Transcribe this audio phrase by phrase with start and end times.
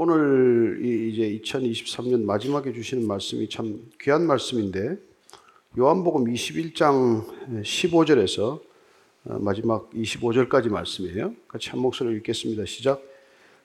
[0.00, 4.96] 오늘 이제 2023년 마지막에 주시는 말씀이 참 귀한 말씀인데
[5.76, 7.24] 요한복음 21장
[7.64, 8.60] 15절에서
[9.24, 11.32] 어, 마지막 25절까지 말씀이에요.
[11.48, 12.64] 같이 한 목소리로 읽겠습니다.
[12.64, 13.02] 시작.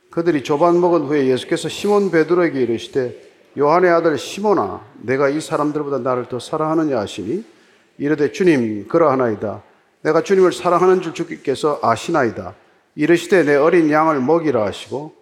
[0.10, 3.15] 그들이 조반 먹은 후에 예수께서 시몬 베드로에게 이르시되
[3.56, 7.44] 요한의 아들 시몬아 내가 이 사람들보다 나를 더 사랑하느냐 하시니
[8.00, 9.62] 이르되 주님 그러하나이다.
[10.02, 12.56] 내가 주님을 사랑하는 줄 주께서 아시나이다.
[12.96, 15.22] 이르시되 내 어린 양을 먹이라 하시고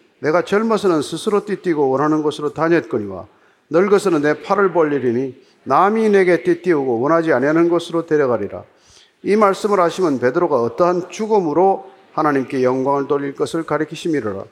[0.21, 3.25] 내가 젊어서는 스스로 띠뛰고 원하는 곳으로 다녔거니와
[3.71, 8.63] 늙어서는 내 팔을 벌리리니 남이 내게 띠뛰고 원하지 아니하는 곳으로 데려가리라.
[9.23, 14.43] 이 말씀을 하시면 베드로가 어떠한 죽음으로 하나님께 영광을 돌릴 것을 가리키심이로라.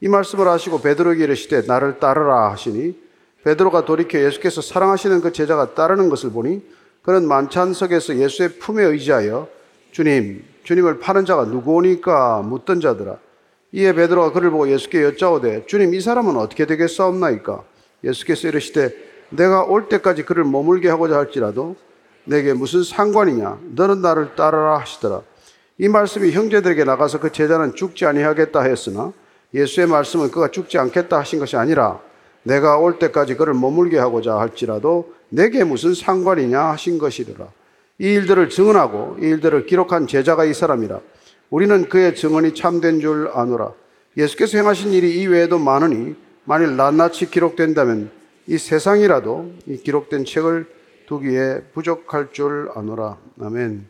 [0.00, 2.96] 이 말씀을 하시고 베드로에게 이르시되 나를 따르라 하시니
[3.44, 6.62] 베드로가 돌이켜 예수께서 사랑하시는 그 제자가 따르는 것을 보니
[7.02, 9.48] 그는 만찬석에서 예수의 품에 의지하여
[9.92, 13.16] 주님, 주님을 파는 자가 누구오니까 묻던 자더라.
[13.76, 17.62] 이에 베드로가 그를 보고 예수께 여짜오되 주님 이 사람은 어떻게 되겠사옵나이까?
[18.04, 18.90] 예수께서 이르시되
[19.28, 21.76] 내가 올 때까지 그를 머물게 하고자 할지라도
[22.24, 23.58] 내게 무슨 상관이냐?
[23.74, 25.20] 너는 나를 따르라 하시더라.
[25.76, 29.12] 이 말씀이 형제들에게 나가서 그 제자는 죽지 아니하겠다 했으나
[29.52, 32.00] 예수의 말씀은 그가 죽지 않겠다 하신 것이 아니라
[32.44, 37.48] 내가 올 때까지 그를 머물게 하고자 할지라도 내게 무슨 상관이냐 하신 것이더라.
[37.98, 40.98] 이 일들을 증언하고 이 일들을 기록한 제자가 이 사람이라.
[41.50, 43.72] 우리는 그의 증언이 참된 줄 아노라.
[44.16, 48.10] 예수께서 행하신 일이 이외에도 많으니 만일 낱낱이 기록된다면
[48.46, 50.66] 이 세상이라도 이 기록된 책을
[51.06, 53.18] 두기에 부족할 줄 아노라.
[53.40, 53.88] 아멘.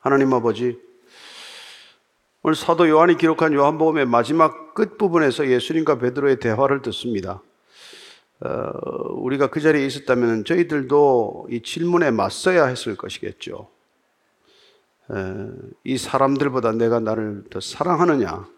[0.00, 0.78] 하나님 아버지,
[2.42, 7.40] 오늘 사도 요한이 기록한 요한복음의 마지막 끝부분에서 예수님과 베드로의 대화를 듣습니다.
[8.40, 8.70] 어,
[9.14, 13.73] 우리가 그 자리에 있었다면 저희들도 이 질문에 맞서야 했을 것이겠죠.
[15.10, 15.46] 에,
[15.84, 18.48] 이 사람들보다 내가 나를 더 사랑하느냐?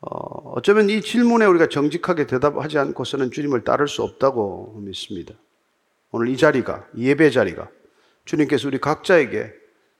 [0.00, 5.34] 어, 어쩌면 이 질문에 우리가 정직하게 대답하지 않고서는 주님을 따를 수 없다고 믿습니다.
[6.10, 7.68] 오늘 이 자리가, 예배 자리가
[8.24, 9.52] 주님께서 우리 각자에게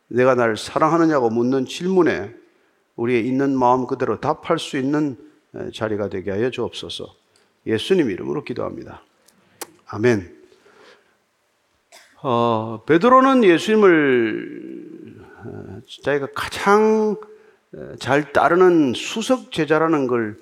[0.08, 2.34] 내가 나를 사랑하느냐고 묻는 질문에
[2.96, 5.16] 우리의 있는 마음 그대로 답할 수 있는
[5.72, 7.14] 자리가 되게 하여 주옵소서.
[7.66, 9.02] 예수님 이름으로 기도합니다.
[9.86, 10.36] 아멘.
[12.22, 14.95] 어, 베드로는 예수님을
[16.02, 17.16] 자기가 가장
[17.98, 20.38] 잘 따르는 수석 제자라는 걸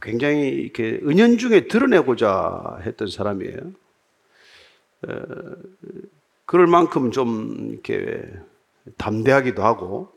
[0.00, 3.72] 굉장히 이렇게 은연중에 드러내고자 했던 사람이에요.
[6.44, 8.22] 그럴 만큼 좀 이렇게
[8.98, 10.16] 담대하기도 하고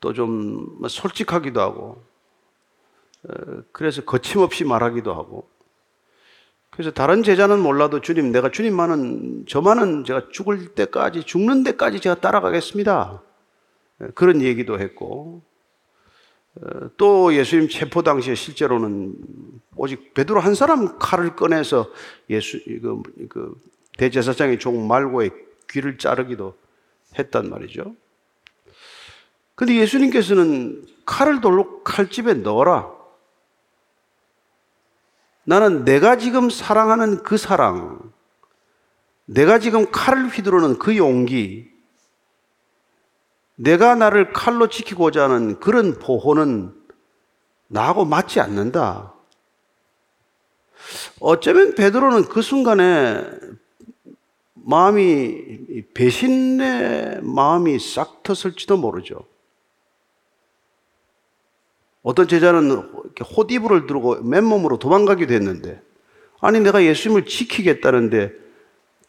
[0.00, 2.02] 또 좀 솔직하기도 하고
[3.24, 5.48] 어, 그래서 거침없이 말하기도 하고
[6.72, 13.22] 그래서 다른 제자는 몰라도 주님 내가 주님만은 저만은 제가 죽을 때까지 죽는 데까지 제가 따라가겠습니다.
[14.00, 15.42] 어, 그런 얘기도 했고
[16.54, 19.14] 어, 또 예수님 체포 당시에 실제로는
[19.76, 21.90] 오직 베드로 한 사람 칼을 꺼내서
[22.30, 23.54] 예수 그, 그
[23.98, 25.30] 대제사장의 종 말고의
[25.68, 26.56] 귀를 자르기도
[27.18, 27.94] 했단 말이죠.
[29.54, 33.01] 근데 예수님께서는 칼을 돌로 칼집에 넣어라.
[35.44, 38.12] 나는 내가 지금 사랑하는 그 사랑,
[39.24, 41.70] 내가 지금 칼을 휘두르는 그 용기,
[43.56, 46.74] 내가 나를 칼로 지키고자 하는 그런 보호는
[47.68, 49.14] 나하고 맞지 않는다.
[51.20, 53.24] 어쩌면 베드로는 그 순간에
[54.54, 59.26] 마음이 배신의 마음이 싹 텄을지도 모르죠.
[62.02, 62.90] 어떤 제자는
[63.36, 65.80] 호디브를 들고 맨몸으로 도망가기도 했는데
[66.40, 68.32] 아니 내가 예수님을 지키겠다는데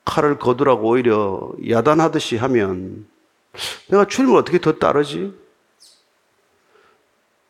[0.05, 3.07] 칼을 거두라고 오히려 야단하듯이 하면
[3.87, 5.33] 내가 주님을 어떻게 더 따르지?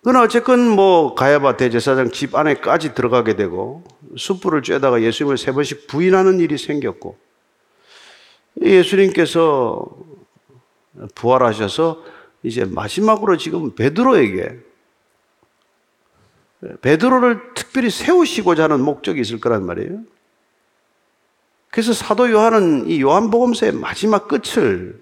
[0.04, 3.84] 그러나 어쨌건 뭐 가야바 대제사장 집 안에까지 들어가게 되고
[4.18, 7.18] 숯불을 쬐다가 예수님을 세 번씩 부인하는 일이 생겼고
[8.62, 9.88] 예수님께서
[11.16, 12.04] 부활하셔서
[12.44, 14.73] 이제 마지막으로 지금 베드로에게
[16.82, 20.00] 베드로를 특별히 세우시고자 하는 목적이 있을 거란 말이에요.
[21.72, 25.02] 그래서 사도 요한은 이 요한복음서의 마지막 끝을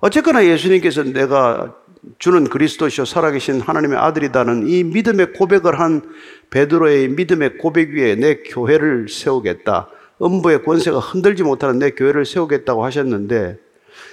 [0.00, 1.74] 어쨌거나 예수님께서 내가
[2.18, 6.02] 주는 그리스도시요 살아계신 하나님의 아들이다는 이 믿음의 고백을 한
[6.50, 9.88] 베드로의 믿음의 고백 위에 내 교회를 세우겠다.
[10.22, 13.58] 음부의 권세가 흔들지 못하는 내 교회를 세우겠다고 하셨는데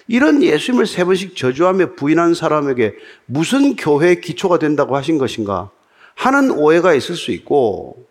[0.08, 2.96] 이런 예수님을 세 번씩 저주하며 부인한 사람에게
[3.26, 5.72] 무슨 교회의 기초가 된다고 하신 것인가
[6.18, 8.06] 하는 오해가 있을 수 있고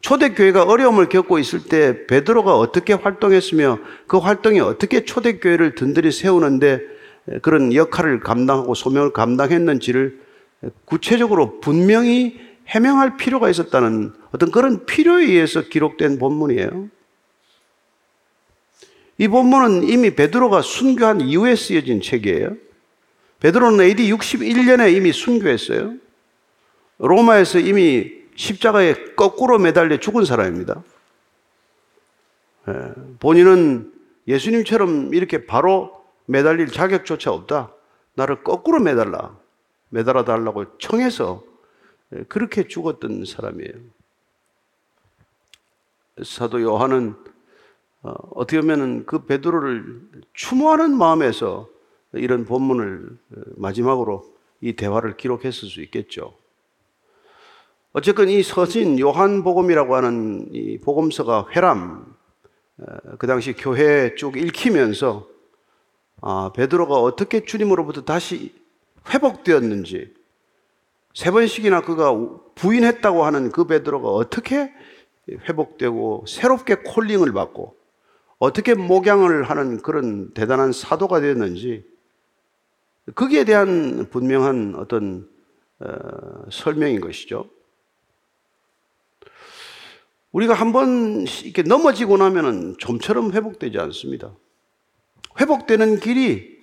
[0.00, 6.80] 초대교회가 어려움을 겪고 있을 때 베드로가 어떻게 활동했으며 그 활동이 어떻게 초대교회를 든든히 세우는데
[7.42, 10.18] 그런 역할을 감당하고 소명을 감당했는지를
[10.86, 16.88] 구체적으로 분명히 해명할 필요가 있었다는 어떤 그런 필요에 의해서 기록된 본문이에요.
[19.18, 22.56] 이 본문은 이미 베드로가 순교한 이후에 쓰여진 책이에요.
[23.40, 25.94] 베드로는 AD 61년에 이미 순교했어요.
[27.00, 30.82] 로마에서 이미 십자가에 거꾸로 매달려 죽은 사람입니다.
[32.68, 32.72] 예,
[33.18, 33.92] 본인은
[34.28, 37.72] 예수님처럼 이렇게 바로 매달릴 자격조차 없다.
[38.14, 39.36] 나를 거꾸로 매달라.
[39.88, 41.42] 매달아 달라고 청해서
[42.14, 43.72] 예, 그렇게 죽었던 사람이에요.
[46.22, 47.14] 사도 요한은
[48.02, 51.68] 어, 어떻게 보면 그 베드로를 추모하는 마음에서
[52.12, 54.24] 이런 본문을 어, 마지막으로
[54.60, 56.39] 이 대화를 기록했을 수 있겠죠.
[57.92, 62.14] 어쨌건 이 서신 요한복음이라고 하는 이 복음서가 회람
[62.78, 62.84] 어,
[63.18, 65.26] 그 당시 교회 쭉 읽히면서
[66.20, 68.54] 아, 베드로가 어떻게 주님으로부터 다시
[69.12, 70.14] 회복되었는지
[71.14, 72.14] 세 번씩이나 그가
[72.54, 74.72] 부인했다고 하는 그 베드로가 어떻게
[75.28, 77.74] 회복되고 새롭게 콜링을 받고
[78.38, 81.84] 어떻게 목양을 하는 그런 대단한 사도가 되었는지
[83.16, 85.28] 거기에 대한 분명한 어떤
[85.80, 85.88] 어,
[86.52, 87.46] 설명인 것이죠.
[90.32, 94.32] 우리가 한번 이렇게 넘어지고 나면은 좀처럼 회복되지 않습니다.
[95.40, 96.60] 회복되는 길이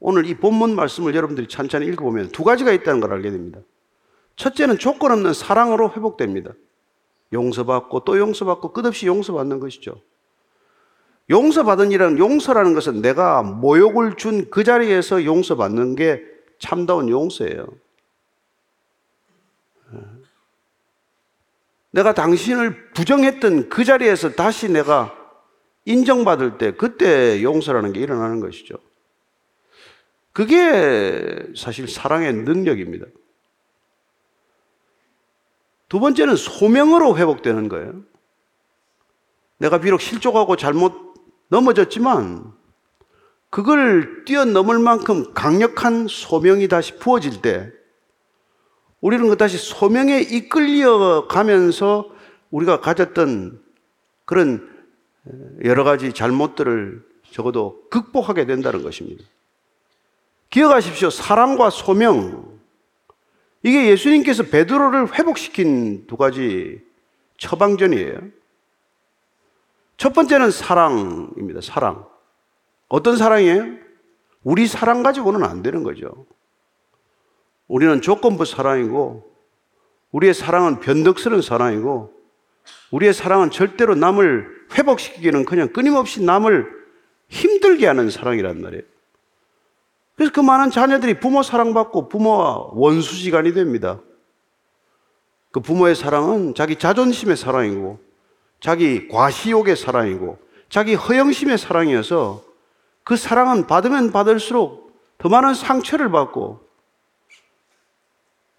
[0.00, 3.60] 오늘 이 본문 말씀을 여러분들이 찬찬히 읽어보면 두 가지가 있다는 걸 알게 됩니다.
[4.36, 6.52] 첫째는 조건 없는 사랑으로 회복됩니다.
[7.32, 10.00] 용서받고 또 용서받고 끝없이 용서받는 것이죠.
[11.30, 16.22] 용서받은 일은 용서라는 것은 내가 모욕을 준 그 자리에서 용서받는 게
[16.58, 17.66] 참다운 용서예요.
[21.94, 25.16] 내가 당신을 부정했던 그 자리에서 다시 내가
[25.84, 28.74] 인정받을 때 그때 용서라는 게 일어나는 것이죠.
[30.32, 33.06] 그게 사실 사랑의 능력입니다.
[35.88, 38.02] 두 번째는 소명으로 회복되는 거예요.
[39.58, 41.14] 내가 비록 실족하고 잘못
[41.46, 42.52] 넘어졌지만
[43.50, 47.70] 그걸 뛰어넘을 만큼 강력한 소명이 다시 부어질 때
[49.04, 52.08] 우리는 그 다시 소명에 이끌려 가면서
[52.50, 53.62] 우리가 가졌던
[54.24, 54.66] 그런
[55.62, 59.22] 여러 가지 잘못들을 적어도 극복하게 된다는 것입니다.
[60.48, 61.10] 기억하십시오.
[61.10, 62.58] 사랑과 소명.
[63.62, 66.80] 이게 예수님께서 베드로를 회복시킨 두 가지
[67.36, 68.20] 처방전이에요.
[69.98, 71.60] 첫 번째는 사랑입니다.
[71.60, 72.06] 사랑.
[72.88, 73.66] 어떤 사랑이에요?
[74.44, 76.24] 우리 사랑 가지고는 안 되는 거죠.
[77.68, 79.30] 우리는 조건부 사랑이고,
[80.12, 82.12] 우리의 사랑은 변덕스러운 사랑이고,
[82.90, 86.66] 우리의 사랑은 절대로 남을 회복시키기는 그냥 끊임없이 남을
[87.28, 88.82] 힘들게 하는 사랑이란 말이에요.
[90.16, 94.00] 그래서 그 많은 자녀들이 부모 사랑받고 부모와 원수지간이 됩니다.
[95.50, 97.98] 그 부모의 사랑은 자기 자존심의 사랑이고,
[98.60, 102.42] 자기 과시욕의 사랑이고, 자기 허영심의 사랑이어서
[103.02, 106.63] 그 사랑은 받으면 받을수록 더 많은 상처를 받고,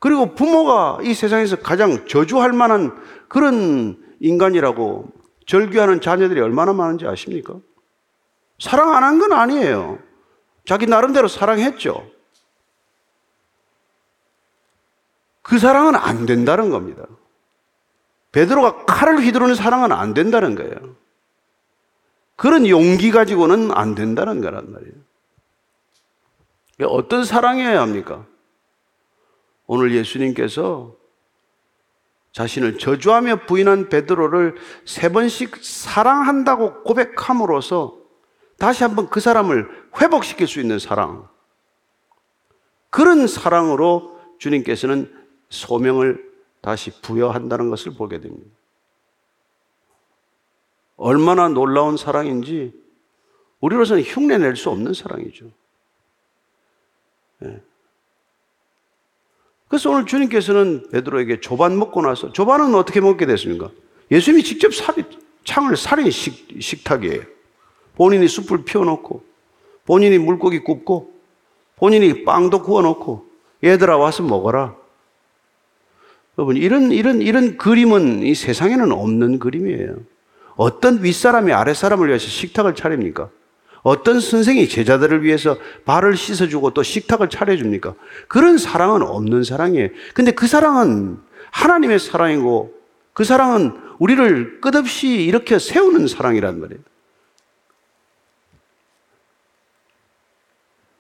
[0.06, 2.96] 그리고 부모가 이 세상에서 가장 저주할 만한
[3.28, 5.08] 그런 인간이라고
[5.48, 7.56] 절규하는 자녀들이 얼마나 많은지 아십니까?
[8.60, 9.98] 사랑 안 한 건 아니에요.
[10.64, 12.08] 자기 나름대로 사랑했죠.
[15.42, 17.08] 그 사랑은 안 된다는 겁니다.
[18.32, 20.76] 베드로가 칼을 휘두르는 사랑은 안 된다는 거예요.
[22.36, 24.94] 그런 용기 가지고는 안 된다는 거란 말이에요.
[26.92, 28.28] 어떤 사랑이어야 합니까?
[29.68, 30.96] 오늘 예수님께서
[32.32, 34.56] 자신을 저주하며 부인한 베드로를
[34.86, 37.98] 세 번씩 사랑한다고 고백함으로써
[38.58, 39.70] 다시 한번 그 사람을
[40.02, 41.28] 회복시킬 수 있는 사랑.
[42.90, 45.14] 그런 사랑으로 주님께서는
[45.50, 48.50] 소명을 다시 부여한다는 것을 보게 됩니다.
[50.98, 52.74] 얼마나 놀라운 사랑인지
[53.60, 55.50] 우리로서는 흉내 낼 수 없는 사랑이죠.
[57.40, 57.62] 네.
[59.68, 63.70] 그래서 오늘 주님께서는 베드로에게 조반 먹고 나서 조반은 어떻게 먹게 됐습니까?
[64.12, 65.06] 예수님이 직접 살인,
[65.44, 67.22] 창을 살인 식, 탁이에요
[67.96, 69.24] 본인이 숯불 피워놓고
[69.86, 71.14] 본인이 물고기 굽고
[71.78, 73.26] 본인이 빵도 구워놓고
[73.64, 74.76] 얘들아 와서 먹어라.
[76.38, 79.98] 여러분 이런 이런 이런 그림은 이 세상에는 없는 그림이에요.
[80.56, 83.30] 어떤 윗사람이 아랫사람을 위해서 식탁을 차립니까?
[83.86, 87.94] 어떤 선생이 제자들을 위해서 발을 씻어주고 또 식탁을 차려줍니까?
[88.27, 89.89] 그런 사랑은 없는 사랑이에요.
[90.15, 91.20] 근데 그 사랑은
[91.51, 92.74] 하나님의 사랑이고
[93.13, 96.82] 그 사랑은 우리를 끝없이 이렇게 세우는 사랑이란 말이에요.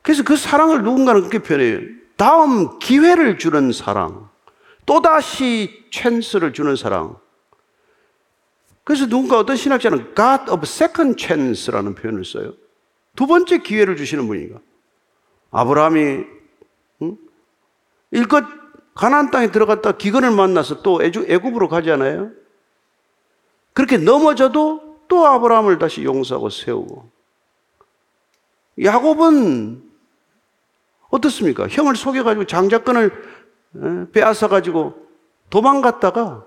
[0.03, 1.79] 그래서 그 사랑을 누군가는 그렇게 표현해요.
[2.17, 4.29] 다음 기회를 주는 사랑.
[4.85, 7.17] 또다시 찬스를 주는 사랑.
[8.83, 12.53] 그래서 누군가 어떤 신학자는 God of second chance라는 표현을 써요.
[13.15, 14.59] 두 번째 기회를 주시는 분이가.
[15.51, 16.25] 아브라함이
[17.01, 17.17] 응?
[18.11, 18.43] 일껏
[18.93, 22.31] 가나안 땅에 들어갔다 기근을 만나서 또 애굽으로 가지 않아요?
[23.73, 27.09] 그렇게 넘어져도 또 아브라함을 다시 용서하고 세우고
[28.83, 29.83] 야곱은
[31.09, 31.67] 어떻습니까?
[31.67, 35.07] 형을 속여가지고 장자권을 빼앗아가지고
[35.49, 36.45] 도망갔다가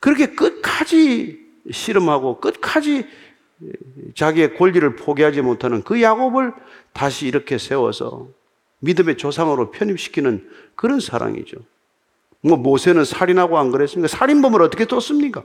[0.00, 3.06] 그렇게 끝까지 씨름하고 끝까지
[4.14, 6.52] 자기의 권리를 포기하지 못하는 그 야곱을
[6.92, 8.28] 다시 이렇게 세워서
[8.80, 11.58] 믿음의 조상으로 편입시키는 그런 사랑이죠.
[12.42, 14.08] 뭐 모세는 살인하고 안 그랬습니까?
[14.08, 15.42] 살인범을 어떻게 떴습니까?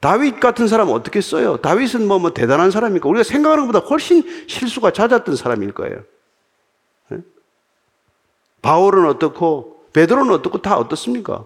[0.00, 1.56] 다윗 같은 사람 어떻게 써요?
[1.58, 3.08] 다윗은 뭐, 뭐 대단한 사람입니까?
[3.08, 6.04] 우리가 생각하는 것보다 훨씬 실수가 잦았던 사람일 거예요.
[7.08, 7.18] 네?
[8.62, 11.44] 바울은 어떻고 베드로는 어떻고 다 어떻습니까?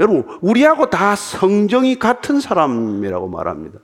[0.00, 3.78] 여러분 우리하고 다 성정이 같은 사람이라고 말합니다.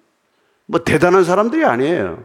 [0.66, 2.24] 뭐 대단한 사람들이 아니에요.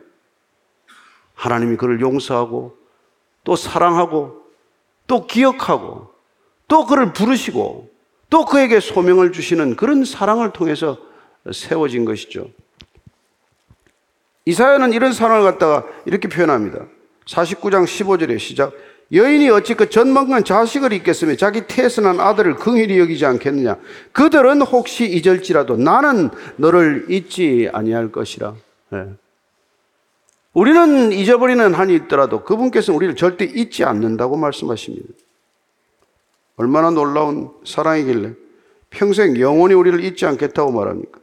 [1.33, 2.77] 하나님이 그를 용서하고
[3.43, 4.43] 또 사랑하고
[5.07, 6.11] 또 기억하고
[6.67, 7.89] 또 그를 부르시고
[8.29, 10.97] 또 그에게 소명을 주시는 그런 사랑을 통해서
[11.51, 12.49] 세워진 것이죠.
[14.45, 16.85] 이사야는 이런 사랑을 갖다가 이렇게 표현합니다.
[17.25, 18.73] 49장 15절에 시작.
[19.11, 23.77] 여인이 어찌 그 전망한 자식을 잊겠으며 자기 태어난 아들을 긍휼히 여기지 않겠느냐.
[24.11, 28.55] 그들은 혹시 잊을지라도 나는 너를 잊지 아니할 것이라.
[28.89, 29.05] 네.
[30.53, 35.07] 우리는 잊어버리는 한이 있더라도 그분께서는 우리를 절대 잊지 않는다고 말씀하십니다.
[36.55, 38.33] 얼마나 놀라운 사랑이길래
[38.89, 41.19] 평생 영원히 우리를 잊지 않겠다고 말합니까?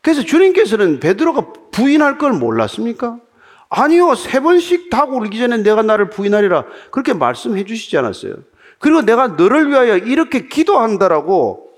[0.00, 3.20] 그래서 주님께서는 베드로가 부인할 걸 몰랐습니까?
[3.68, 6.64] 아니요, 세 번씩 다 울기 전에 내가 나를 부인하리라.
[6.90, 8.34] 그렇게 말씀해 주시지 않았어요.
[8.78, 11.68] 그리고 내가 너를 위하여 이렇게 기도한다라고,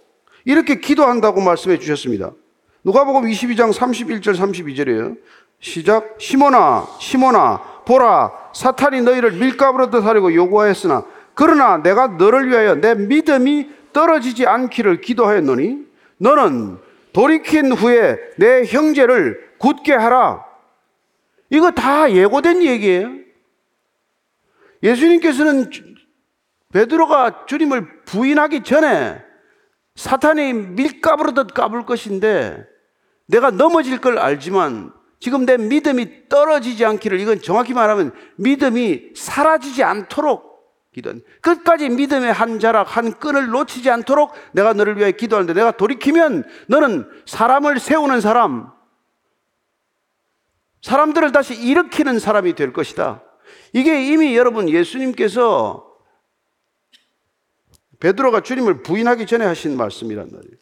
[0.45, 2.31] 이렇게 기도한다고 말씀해 주셨습니다.
[2.85, 5.17] 누가복음 22장 31절 32절이에요.
[5.61, 6.15] 시작.
[6.19, 11.05] 시몬아, 시몬아, 보라, 사탄이 너희를 밀가부로 떠사려고 요구하였으나
[11.35, 15.87] 그러나 내가 너를 위하여 내 믿음이 떨어지지 않기를 기도하였노니
[16.19, 16.79] 너는
[17.13, 20.45] 돌이킨 후에 내 형제를 굳게 하라.
[21.51, 23.13] 이거 다 예고된 얘기예요.
[24.83, 25.71] 예수님께서는
[26.73, 29.23] 베드로가 주님을 부인하기 전에
[29.97, 32.65] 사탄이 밀가부르듯 까불 것인데
[33.27, 40.51] 내가 넘어질 걸 알지만 지금 내 믿음이 떨어지지 않기를 이건 정확히 말하면 믿음이 사라지지 않도록
[40.95, 46.45] 기도한 끝까지 믿음의 한 자락 한 끈을 놓치지 않도록 내가 너를 위해 기도하는데 내가 돌이키면
[46.69, 48.73] 너는 사람을 세우는 사람
[50.83, 53.23] 사람들을 다시 일으키는 사람이 될 것이다.
[53.73, 55.87] 이게 이미 여러분 예수님께서
[58.01, 60.57] 베드로가 주님을 부인하기 전에 하신 말씀이란 말이에요.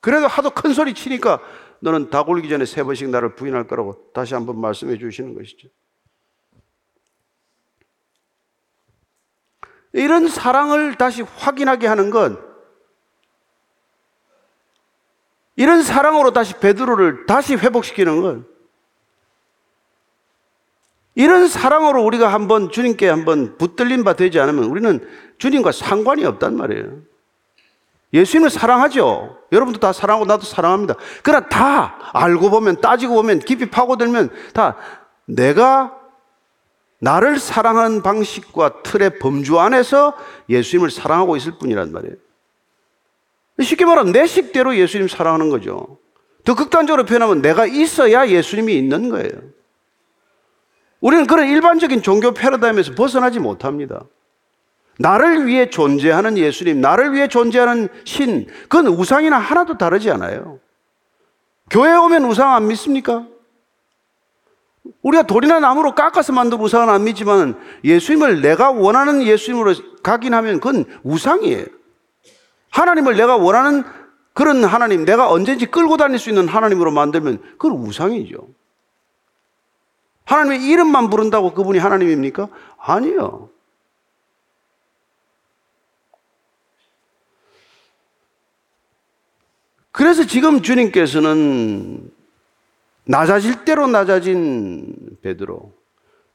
[0.00, 1.40] 그래도 하도 큰 소리 치니까
[1.80, 5.68] 너는 다 굴기 전에 세 번씩 나를 부인할 거라고 다시 한번 말씀해 주시는 것이죠.
[9.92, 12.49] 이런 사랑을 다시 확인하게 하는 건
[15.56, 18.46] 이런 사랑으로 다시 베드로를 다시 회복시키는 건
[21.14, 25.06] 이런 사랑으로 우리가 한번 주님께 한번 붙들린 바 되지 않으면 우리는
[25.38, 26.98] 주님과 상관이 없단 말이에요.
[28.12, 29.38] 예수님을 사랑하죠.
[29.52, 30.94] 여러분도 다 사랑하고 나도 사랑합니다.
[31.22, 34.76] 그러나 다 알고 보면 따지고 보면 깊이 파고들면 다
[35.26, 35.96] 내가
[37.00, 40.14] 나를 사랑하는 방식과 틀의 범주 안에서
[40.48, 42.16] 예수님을 사랑하고 있을 뿐이란 말이에요.
[43.64, 45.98] 쉽게 말하면 내 식대로 예수님 사랑하는 거죠.
[46.44, 49.30] 더 극단적으로 표현하면 내가 있어야 예수님이 있는 거예요.
[51.00, 54.04] 우리는 그런 일반적인 종교 패러다임에서 벗어나지 못합니다.
[54.98, 60.60] 나를 위해 존재하는 예수님, 나를 위해 존재하는 신, 그건 우상이나 하나도 다르지 않아요.
[61.70, 63.26] 교회 오면 우상 안 믿습니까?
[65.02, 71.64] 우리가 돌이나 나무로 깎아서 만든 우상은 안 믿지만 예수님을 내가 원하는 예수님으로 각인하면 그건 우상이에요.
[72.70, 73.84] 하나님을 내가 원하는
[74.32, 78.48] 그런 하나님, 내가 언제든지 끌고 다닐 수 있는 하나님으로 만들면 그건 우상이죠.
[80.24, 82.48] 하나님의 이름만 부른다고 그분이 하나님입니까?
[82.78, 83.50] 아니요.
[89.90, 92.10] 그래서 지금 주님께서는
[93.04, 95.72] 낮아질 대로 낮아진 베드로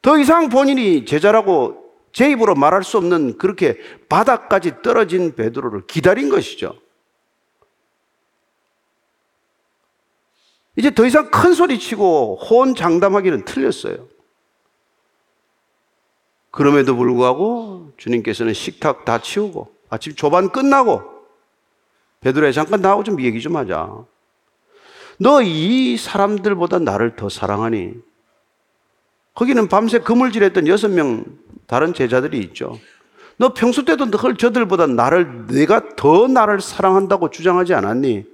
[0.01, 1.84] 더 이상 본인이 제자라고
[2.15, 6.79] 제 입으로 말할 수 없는 그렇게 바닥까지 떨어진 베드로를 기다린 것이죠.
[10.77, 14.07] 이제 더 이상 큰 소리 치고 호언 장담하기는 틀렸어요.
[16.51, 21.01] 그럼에도 불구하고 주님께서는 식탁 다 치우고 아침 조반 끝나고
[22.22, 24.05] 베드로야 잠깐 나하고 좀 얘기 좀 하자.
[25.19, 27.95] 너 이 사람들보다 나를 더 사랑하니?
[29.34, 31.25] 거기는 밤새 그물질했던 여섯 명
[31.67, 32.79] 다른 제자들이 있죠.
[33.38, 38.25] 너 평소 때도 늘 저들보다 나를 내가 더 나를 사랑한다고 주장하지 않았니?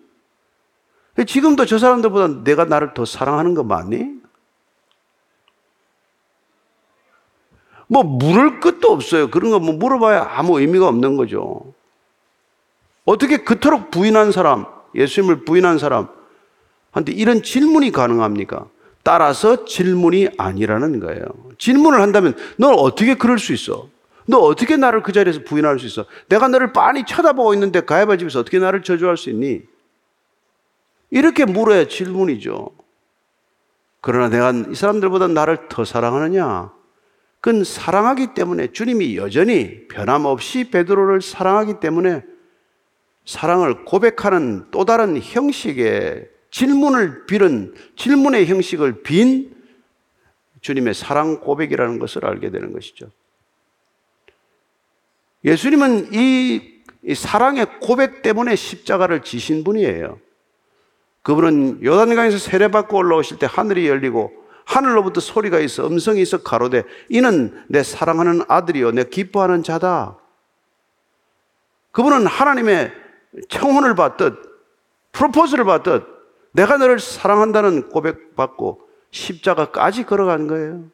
[1.26, 4.22] 지금도 저 사람들보다 내가 나를 더 사랑하는 거 맞니?
[7.88, 9.30] 뭐 물을 끝도 없어요.
[9.30, 11.74] 그런 거 뭐 물어봐야 아무 의미가 없는 거죠.
[13.04, 18.68] 어떻게 그토록 부인한 사람, 예수님을 부인한 사람한테 이런 질문이 가능합니까?
[19.04, 21.26] 따라서 질문이 아니라는 거예요.
[21.62, 23.88] 질문을 한다면 너 어떻게 그럴 수 있어?
[24.26, 26.06] 너 어떻게 나를 그 자리에서 부인할 수 있어?
[26.28, 29.62] 내가 너를 빤히 쳐다보고 있는데 가야바 집에서 어떻게 나를 저주할 수 있니?
[31.12, 32.72] 이렇게 물어야 질문이죠.
[34.02, 36.72] 그러나 내가 이 사람들보다 나를 더 사랑하느냐?
[37.42, 42.24] 그건 사랑하기 때문에 주님이 여전히 변함없이 베드로를 사랑하기 때문에
[43.26, 49.61] 사랑을 고백하는 또 다른 형식의 질문을 빌은 질문의 형식을 빈
[50.62, 53.08] 주님의 사랑 고백이라는 것을 알게 되는 것이죠.
[55.44, 60.20] 예수님은 이, 이 사랑의 고백 때문에 십자가를 지신 분이에요.
[61.24, 64.32] 그분은 요단강에서 세례받고 올라오실 때 하늘이 열리고
[64.66, 70.18] 하늘로부터 소리가 있어 음성이 있어 가로되 이는 내 사랑하는 아들이요 내 기뻐하는 자다.
[71.92, 72.94] 그분은 하나님의
[73.50, 74.36] 청혼을 받듯
[75.12, 76.06] 프로포즈를 받듯
[76.54, 80.86] 내가 너를 사랑한다는 고백받고 십자가까지 걸어간 거예요.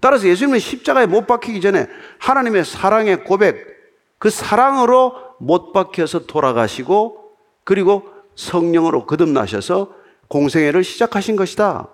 [0.00, 3.66] 따라서 예수님은 십자가에 못 박히기 전에 하나님의 사랑의 고백,
[4.18, 7.32] 그 사랑으로 못 박혀서 돌아가시고
[7.64, 9.94] 그리고 성령으로 거듭나셔서
[10.28, 11.88] 공생애를 시작하신 것이다.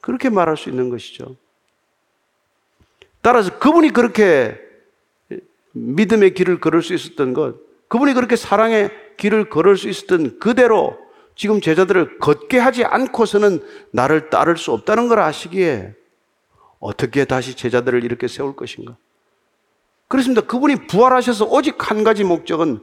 [0.00, 1.36] 그렇게 말할 수 있는 것이죠.
[3.22, 4.58] 따라서 그분이 그렇게
[5.72, 7.56] 믿음의 길을 걸을 수 있었던 것,
[7.88, 10.98] 그분이 그렇게 사랑의 길을 걸을 수 있었던 그대로
[11.34, 15.94] 지금 제자들을 걷게 하지 않고서는 나를 따를 수 없다는 걸 아시기에
[16.78, 18.96] 어떻게 다시 제자들을 이렇게 세울 것인가?
[20.08, 20.42] 그렇습니다.
[20.42, 22.80] 그분이 부활하셔서 오직 한 가지 목적은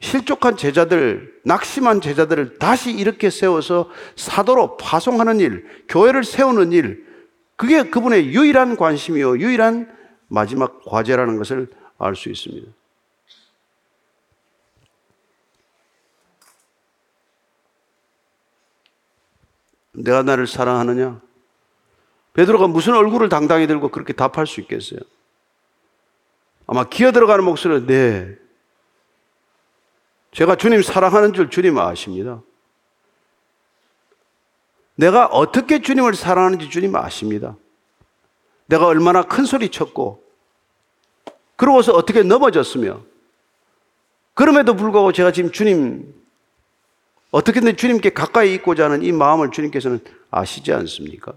[0.00, 7.06] 실족한 제자들, 낙심한 제자들을 다시 이렇게 세워서 사도로 파송하는 일, 교회를 세우는 일,
[7.56, 9.94] 그게 그분의 유일한 관심이요, 유일한
[10.28, 11.68] 마지막 과제라는 것을
[11.98, 12.66] 알 수 있습니다.
[20.02, 21.20] 내가 나를 사랑하느냐?
[22.32, 25.00] 베드로가 무슨 얼굴을 당당히 들고 그렇게 답할 수 있겠어요?
[26.66, 28.36] 아마 기어 들어가는 목소리로 네,
[30.32, 32.40] 제가 주님 사랑하는 줄 주님 아십니다.
[34.94, 37.56] 내가 어떻게 주님을 사랑하는지 주님 아십니다.
[38.66, 40.22] 내가 얼마나 큰 소리 쳤고,
[41.56, 43.00] 그러고서 어떻게 넘어졌으며,
[44.34, 46.14] 그럼에도 불구하고 제가 지금 주님,
[47.30, 51.32] 어떻게든 주님께 가까이 있고자 하는 이 마음을 주님께서는 아시지 않습니까?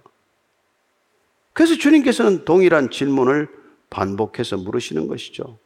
[1.54, 3.48] 그래서 주님께서는 동일한 질문을
[3.90, 5.60] 반복해서 물으시는 것이죠.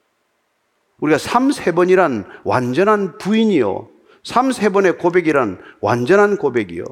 [0.99, 3.89] 우리가 3, 세번이란 완전한 부인이요.
[4.23, 6.83] 3, 세번의 고백이란 완전한 고백이요.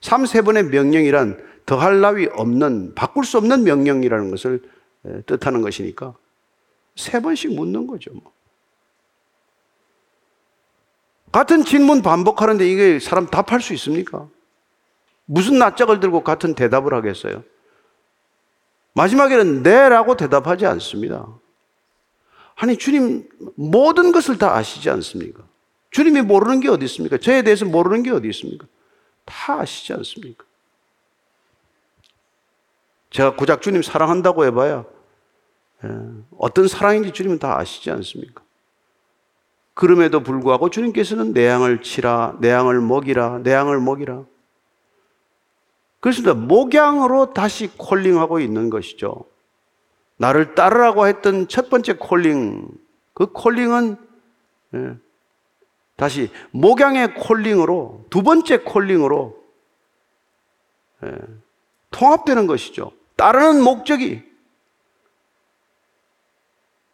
[0.00, 4.62] 3, 세번의 명령이란 더할 나위 없는, 바꿀 수 없는 명령이라는 것을
[5.26, 6.14] 뜻하는 것이니까
[6.96, 8.10] 세 번씩 묻는 거죠.
[8.14, 8.32] 뭐.
[11.32, 14.28] 같은 질문 반복하는데 이게 사람 답할 수 있습니까?
[15.26, 17.44] 무슨 낯짝을 들고 같은 대답을 하겠어요?
[18.94, 21.28] 마지막에는 네라고 대답하지 않습니다.
[22.56, 25.44] 아니, 주님 모든 것을 다 아시지 않습니까?
[25.90, 27.16] 주님이 모르는 게 어디 있습니까?
[27.16, 28.66] 저에 대해서 모르는 게 어디 있습니까?
[29.24, 30.44] 다 아시지 않습니까?
[33.10, 34.84] 제가 고작 주님 사랑한다고 해봐야
[35.84, 35.88] 예,
[36.38, 38.39] 어떤 사랑인지 주님은 다 아시지 않습니까?
[39.80, 44.24] 그럼에도 불구하고 주님께서는 내 양을 치라, 내 양을 먹이라, 내 양을 먹이라.
[46.00, 46.34] 그렇습니다.
[46.34, 49.24] 목양으로 다시 콜링하고 있는 것이죠.
[50.18, 52.68] 나를 따르라고 했던 첫 번째 콜링,
[53.14, 53.96] 그 콜링은
[54.74, 54.96] 예,
[55.96, 59.42] 다시 목양의 콜링으로 두 번째 콜링으로
[61.04, 61.12] 예,
[61.90, 62.92] 통합되는 것이죠.
[63.16, 64.22] 따르는 목적이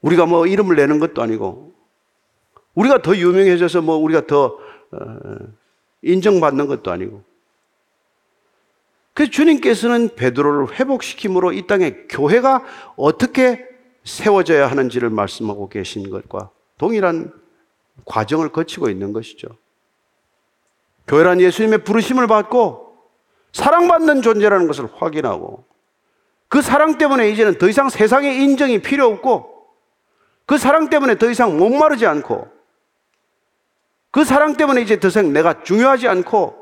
[0.03, 1.66] 우리가 뭐 이름을 내는 것도 아니고
[2.77, 4.59] 우리가 더 유명해져서 뭐 우리가 더
[4.93, 5.19] 어,
[6.03, 7.25] 인정받는 것도 아니고
[9.13, 12.63] 그래서 주님께서는 베드로를 회복시킴으로 이 땅에 교회가
[12.97, 13.67] 어떻게
[14.05, 17.33] 세워져야 하는지를 말씀하고 계신 것과 동일한
[18.05, 19.49] 과정을 거치고 있는 것이죠.
[21.09, 22.95] 교회란 예수님의 부르심을 받고
[23.53, 25.65] 사랑받는 존재라는 것을 확인하고
[26.49, 29.67] 그 사랑 때문에 이제는 더 이상 세상의 인정이 필요 없고
[30.45, 32.56] 그 사랑 때문에 더 이상 목마르지 않고
[34.17, 36.57] 그 사랑 때문에 이제 더 이상 내가 중요하지 않고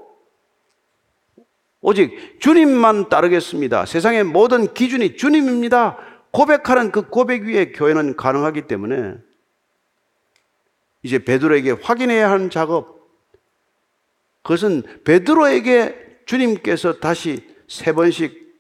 [1.83, 3.87] 오직 주님만 따르겠습니다.
[3.87, 5.97] 세상의 모든 기준이 주님입니다.
[6.33, 9.15] 고백하는 그 고백 위에 교회는 가능하기 때문에
[11.05, 13.09] 이제 베드로에게 확인해야 하는 작업
[14.43, 18.53] 그것은 베드로에게 주님께서 다시 세 번씩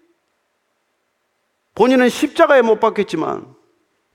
[1.74, 3.57] 본인은 십자가에 못 박혔지만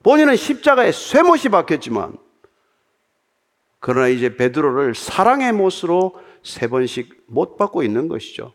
[0.02, 2.16] 본인은 십자가에 쇠못이 박혔지만
[3.80, 8.52] 그러나 이제 베드로를 사랑의 못으로 세 번씩 못 받고 있는 것이죠.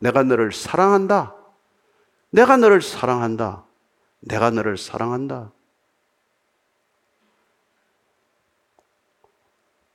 [0.00, 1.34] 내가 너를 사랑한다.
[2.30, 3.64] 내가 너를 사랑한다.
[4.20, 5.52] 내가 너를 사랑한다.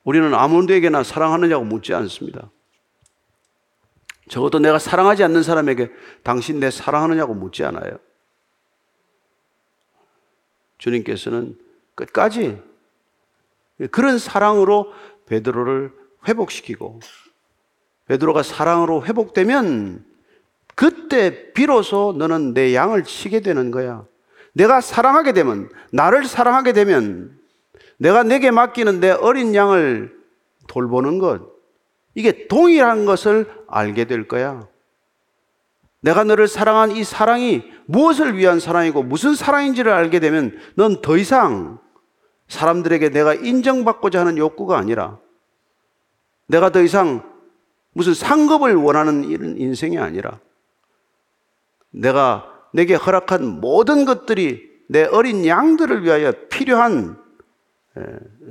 [0.03, 2.49] 우리는 아무에게나 사랑하느냐고 묻지 않습니다.
[4.29, 5.91] 적어도 내가 사랑하지 않는 사람에게
[6.23, 7.97] 당신 내 사랑하느냐고 묻지 않아요.
[10.77, 11.57] 주님께서는
[11.95, 12.61] 끝까지
[13.91, 14.91] 그런 사랑으로
[15.27, 15.91] 베드로를
[16.27, 16.99] 회복시키고
[18.07, 20.05] 베드로가 사랑으로 회복되면
[20.75, 24.05] 그때 비로소 너는 내 양을 치게 되는 거야.
[24.53, 27.37] 내가 사랑하게 되면, 나를 사랑하게 되면,
[27.97, 30.13] 내가 내게 맡기는 내 어린 양을
[30.67, 31.41] 돌보는 것,
[32.13, 34.67] 이게 동일한 것을 알게 될 거야.
[36.01, 41.79] 내가 너를 사랑한 이 사랑이 무엇을 위한 사랑이고 무슨 사랑인지를 알게 되면 넌 더 이상
[42.47, 45.19] 사람들에게 내가 인정받고자 하는 욕구가 아니라
[46.47, 47.23] 내가 더 이상
[47.91, 50.39] 무슨 상급을 원하는 인생이 아니라
[51.91, 57.17] 내가 내게 허락한 모든 것들이 내 어린 양들을 위하여 필요한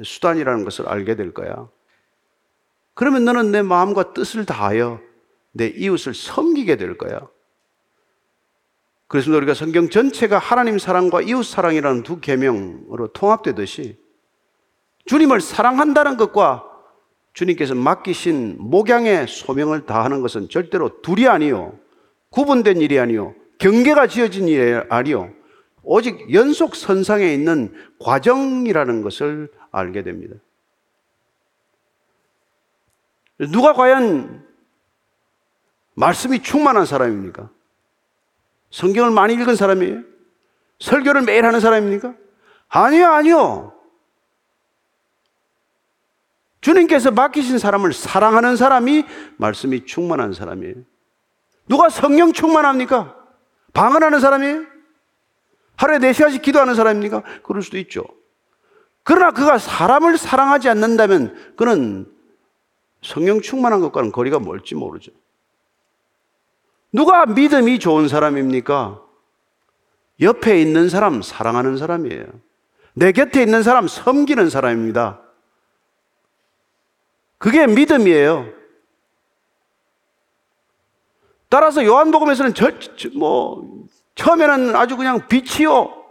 [0.03, 1.69] 수단이라는 것을 알게 될 거야.
[2.95, 5.01] 그러면 너는 내 마음과 뜻을 다하여
[5.53, 7.29] 내 이웃을 섬기게 될 거야.
[9.15, 13.97] 그래서 우리가 성경 전체가 하나님 사랑과 이웃 사랑이라는 두 계명으로 통합되듯이
[15.07, 16.65] 주님을 사랑한다는 것과
[17.33, 21.79] 주님께서 맡기신 목양의 소명을 다하는 것은 절대로 둘이 아니요.
[22.31, 23.37] 구분된 일이 아니요.
[23.59, 25.33] 경계가 지어진 일이 아니요.
[25.85, 30.35] 오직 연속 선상에 있는 과정이라는 것을 알게 됩니다.
[33.39, 34.45] 누가 과연
[35.95, 37.54] 말씀이 충만한 사람입니까?
[38.75, 40.03] 성경을 많이 읽은 사람이에요?
[40.81, 42.13] 설교를 매일 하는 사람입니까?
[42.69, 43.73] 아니요, 아니요.
[46.61, 49.05] 주님께서 맡기신 사람을 사랑하는 사람이
[49.37, 50.75] 말씀이 충만한 사람이에요.
[51.69, 53.15] 누가 성령 충만합니까?
[53.75, 54.65] 방언하는 사람이에요?
[55.77, 57.23] 하루에 4시간씩 기도하는 사람입니까?
[57.45, 58.03] 그럴 수도 있죠.
[59.05, 62.13] 그러나 그가 사람을 사랑하지 않는다면 그는
[63.03, 65.13] 성령 충만한 것과는 거리가 멀지 모르죠.
[66.95, 69.03] 누가 믿음이 좋은 사람입니까?
[70.21, 72.25] 옆에 있는 사람 사랑하는 사람이에요.
[72.95, 75.21] 내 곁에 있는 사람 섬기는 사람입니다.
[77.39, 78.49] 그게 믿음이에요.
[81.49, 86.05] 따라서 요한복음에서는 저, 저, 뭐 처음에는 아주 그냥 빛이요,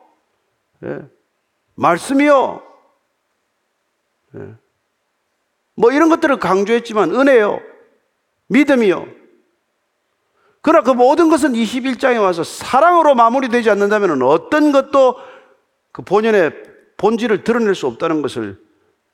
[0.84, 1.00] 예.
[1.76, 2.62] 말씀이요,
[4.36, 4.56] 예.
[5.76, 7.62] 뭐 이런 것들을 강조했지만 은혜요,
[8.48, 9.23] 믿음이요.
[10.64, 15.18] 그러나 그 모든 것은 21장에 와서 사랑으로 마무리되지 않는다면 어떤 것도
[15.92, 16.52] 그 본연의
[16.96, 18.64] 본질을 드러낼 수 없다는 것을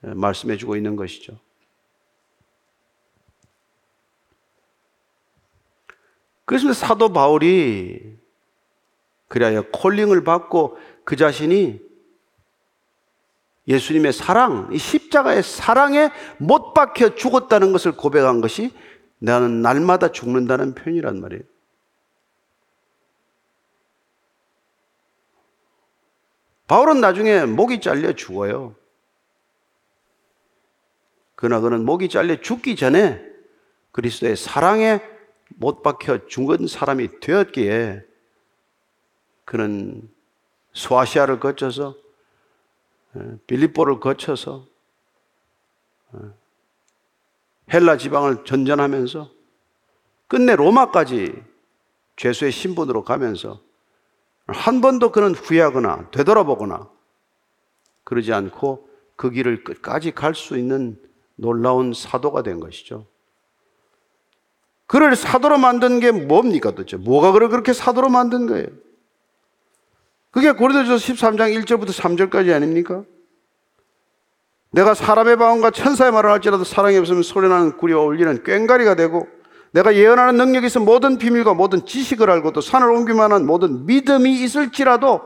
[0.05, 1.33] 예, 말씀해 주고 있는 것이죠.
[6.45, 8.15] 그래서 사도 바울이
[9.27, 11.81] 그래야 콜링을 받고 그 자신이
[13.67, 18.71] 예수님의 사랑, 이 십자가의 사랑에 못 박혀 죽었다는 것을 고백한 것이
[19.19, 21.43] 나는 날마다 죽는다는 표현이란 말이에요.
[26.67, 28.75] 바울은 나중에 목이 잘려 죽어요.
[31.35, 33.25] 그러나 그는 목이 잘려 죽기 전에
[33.91, 35.01] 그리스도의 사랑에
[35.55, 38.05] 못 박혀 죽은 사람이 되었기에
[39.45, 40.09] 그는
[40.73, 41.95] 소아시아를 거쳐서
[43.15, 44.67] 예, 빌립보를 거쳐서
[46.13, 46.19] 예,
[47.71, 49.29] 헬라 지방을 전전하면서
[50.27, 51.33] 끝내 로마까지
[52.15, 53.61] 죄수의 신분으로 가면서
[54.47, 56.89] 한 번도 그는 후회하거나 되돌아보거나
[58.03, 60.99] 그러지 않고 그 길을 끝까지 갈 수 있는
[61.35, 63.05] 놀라운 사도가 된 것이죠.
[64.87, 66.97] 그를 사도로 만든 게 뭡니까 도대체?
[66.97, 68.67] 뭐가 그를 그렇게 사도로 만든 거예요?
[70.31, 73.03] 그게 고린도전서 13장 1절부터 3절까지 아닙니까?
[74.71, 79.27] 내가 사람의 마음과 천사의 말을 할지라도 사랑이 없으면 소리나는 구리와 울리는 꽹가리가 되고
[79.71, 85.21] 내가 예언하는 능력이 있어 모든 비밀과 모든 지식을 알고 또 산을 옮기만한 모든 믿음이 있을지라도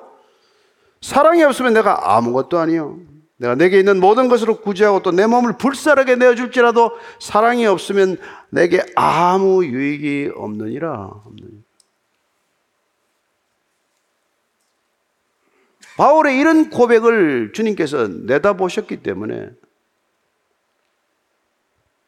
[1.01, 2.97] 사랑이 없으면 내가 아무것도 아니요.
[3.37, 8.17] 내가 내게 있는 모든 것으로 구제하고 또 내 몸을 불사르게 내어줄지라도 사랑이 없으면
[8.49, 11.11] 내게 아무 유익이 없느니라.
[15.97, 19.49] 바울의 이런 고백을 주님께서 내다보셨기 때문에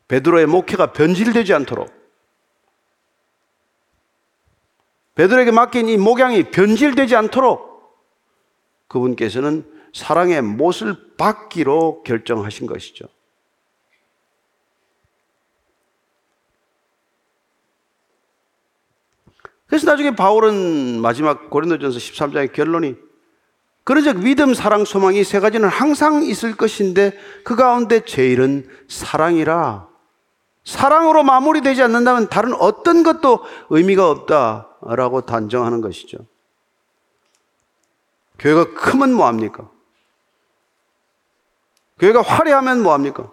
[0.08, 1.93] 베드로의 목회가 변질되지 않도록
[5.15, 7.76] 베드로에게 맡긴 이 목양이 변질되지 않도록
[8.88, 13.06] 그분께서는 사랑의 못을 받기로 결정하신 것이죠.
[19.67, 22.95] 그래서 나중에 바울은 마지막 고린도전서 13장의 결론이
[23.86, 29.88] 그러즉 믿음, 사랑, 소망이 세 가지는 항상 있을 것인데 그 가운데 제일은 사랑이라.
[30.63, 36.17] 사랑으로 마무리되지 않는다면 다른 어떤 것도 의미가 없다라고 단정하는 것이죠.
[38.39, 39.69] 교회가 크면 뭐합니까?
[42.00, 43.32] 교회가 화려하면 뭐합니까?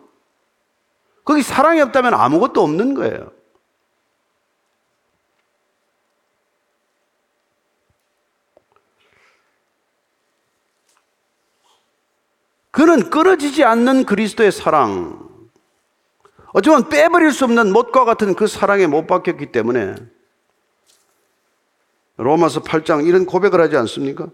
[1.25, 3.33] 거기 사랑이 없다면 아무것도 없는 거예요.
[12.73, 15.29] 그는 끊어지지 않는 그리스도의 사랑.
[16.55, 19.95] 어쩌면 빼버릴 수 없는 못과 같은 그 사랑에 못 박혔기 때문에
[22.17, 24.29] 로마서 8장 이런 고백을 하지 않습니까?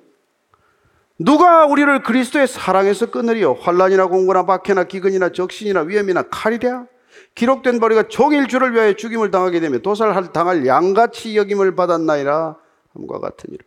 [1.18, 3.55] 누가 우리를 그리스도의 사랑에서 끊으리요?
[3.55, 6.87] 환란이나 공고나 박해나 기근이나 적신이나 위험이나 칼이랴?
[7.35, 12.57] 기록된 바리가 종일 주를 위하여 죽임을 당하게 되면 도살할 당할 양같이 여김을 받았나이라
[12.94, 13.64] 함과 같으니라.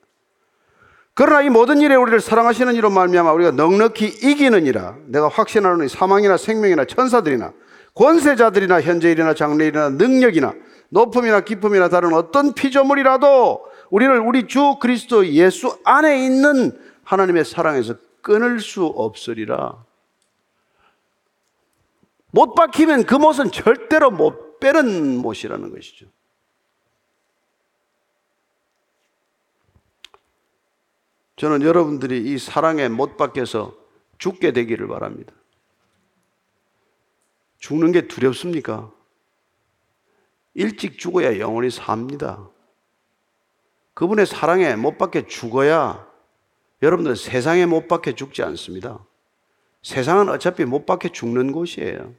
[1.13, 4.97] 그러나 이 모든 일에 우리를 사랑하시는 이로 말미암아 우리가 넉넉히 이기느니라.
[5.07, 7.53] 내가 확신하노니 사망이나 생명이나 천사들이나
[7.93, 10.53] 권세자들이나 현재일이나 장래일이나 능력이나
[10.89, 16.71] 높음이나 깊음이나 다른 어떤 피조물이라도 우리를 우리 주 그리스도 예수 안에 있는
[17.03, 19.83] 하나님의 사랑에서 끊을 수 없으리라.
[22.31, 26.05] 못 박히면 그 못은 절대로 못 빼는 못이라는 것이죠.
[31.41, 33.75] 저는 여러분들이 이 사랑에 못 박혀서
[34.19, 35.33] 죽게 되기를 바랍니다.
[37.57, 38.91] 죽는 게 두렵습니까?
[40.53, 42.47] 일찍 죽어야 영원히 삽니다.
[43.95, 46.07] 그분의 사랑에 못 박혀 죽어야
[46.83, 49.03] 여러분들 세상에 못 박혀 죽지 않습니다.
[49.81, 52.13] 세상은 어차피 못 박혀 죽는 곳이에요.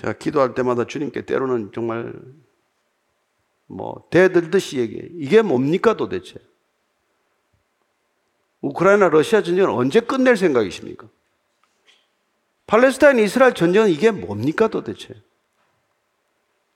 [0.00, 2.14] 제가 기도할 때마다 주님께 때로는 정말
[3.66, 5.08] 뭐 대들듯이 얘기해.
[5.12, 6.36] 이게 뭡니까 도대체?
[8.62, 11.06] 우크라이나 러시아 전쟁을 언제 끝낼 생각이십니까?
[12.66, 15.22] 팔레스타인 이스라엘 전쟁은 이게 뭡니까 도대체?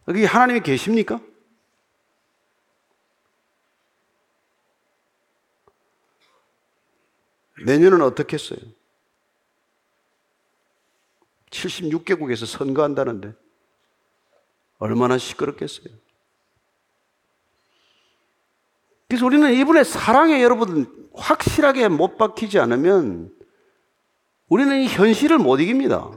[0.09, 1.19] 여기 하나님이 계십니까?
[7.65, 8.61] 내년은 어떻겠어요?
[11.55, 13.33] 76개국에서 선거한다는데
[14.79, 15.95] 얼마나 시끄럽겠어요.
[19.09, 23.33] 그래서 우리는 이분의 사랑에 여러분 확실하게 못 박히지 않으면
[24.49, 26.11] 우리는 이 현실을 못 이깁니다.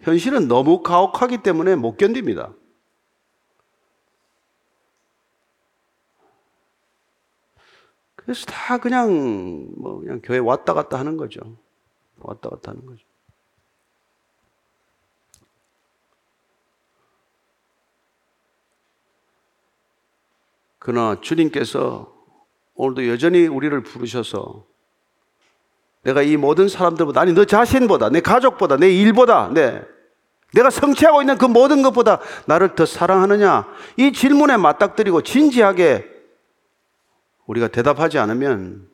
[0.00, 2.54] 현실은 너무 가혹하기 때문에 못 견딥니다.
[8.28, 11.40] 그래서 다 그냥 뭐 그냥 교회 왔다 갔다 하는 거죠.
[12.18, 13.02] 왔다 갔다 하는 거죠.
[20.78, 22.14] 그러나 주님께서
[22.74, 24.66] 오늘도 여전히 우리를 부르셔서
[26.02, 29.82] 내가 이 모든 사람들보다 아니 너 자신보다 내 가족보다 내 일보다 내
[30.52, 36.17] 내가 성취하고 있는 그 모든 것보다 나를 더 사랑하느냐 이 질문에 맞닥뜨리고 진지하게
[37.48, 38.88] 우리가 대답하지 않으면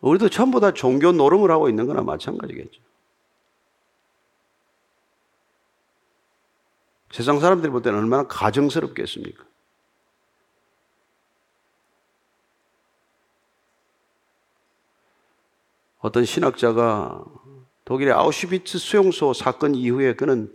[0.00, 2.80] 우리도 전부 다 종교 노름을 하고 있는 거나 마찬가지겠죠.
[7.10, 9.44] 세상 사람들이 볼 때는 얼마나 가정스럽겠습니까?
[15.98, 17.24] 어떤 신학자가
[17.84, 20.52] 독일의 아우슈비츠 수용소 사건 이후에 그는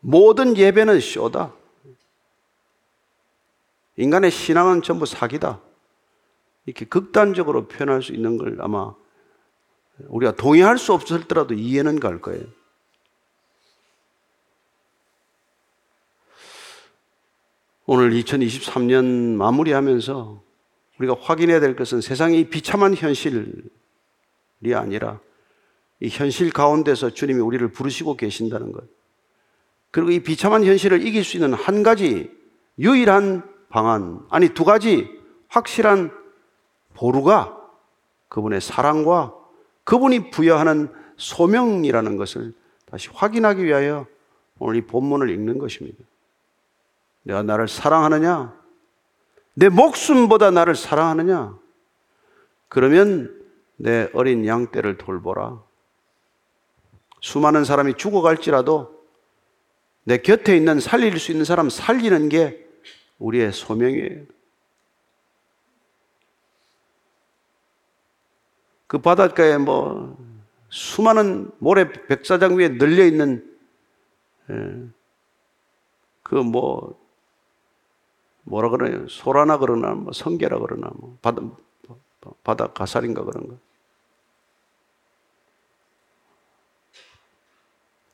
[0.00, 1.57] 모든 예배는 쇼다.
[3.98, 5.60] 인간의 신앙은 전부 사기다.
[6.66, 8.94] 이렇게 극단적으로 표현할 수 있는 걸 아마
[10.06, 12.44] 우리가 동의할 수 없었더라도 이해는 갈 거예요.
[17.86, 20.42] 오늘 2023년 마무리하면서
[20.98, 23.50] 우리가 확인해야 될 것은 세상의 비참한 현실이
[24.74, 25.20] 아니라
[26.00, 28.84] 이 현실 가운데서 주님이 우리를 부르시고 계신다는 것.
[29.90, 32.30] 그리고 이 비참한 현실을 이길 수 있는 한 가지
[32.78, 35.08] 유일한 방안, 아니 두 가지
[35.48, 36.12] 확실한
[36.94, 37.56] 보루가
[38.28, 39.34] 그분의 사랑과
[39.84, 42.54] 그분이 부여하는 소명이라는 것을
[42.86, 44.06] 다시 확인하기 위하여
[44.58, 45.98] 오늘 이 본문을 읽는 것입니다.
[47.22, 48.56] 내가 나를 사랑하느냐?
[49.54, 51.56] 내 목숨보다 나를 사랑하느냐?
[52.68, 53.34] 그러면
[53.76, 55.62] 내 어린 양 떼를 돌보라.
[57.20, 58.98] 수많은 사람이 죽어갈지라도
[60.04, 62.67] 내 곁에 있는 살릴 수 있는 사람 살리는 게
[63.18, 64.24] 우리의 소명이에요.
[68.86, 70.16] 그 바닷가에 뭐
[70.70, 73.44] 수많은 모래 백사장 위에 널려 있는
[74.50, 74.88] 예,
[76.22, 76.98] 그뭐
[78.44, 81.42] 뭐라 그러냐 소라나 그러나 뭐 성게라 그러나 뭐 바다
[82.42, 83.58] 바다 가살인가 그런 거.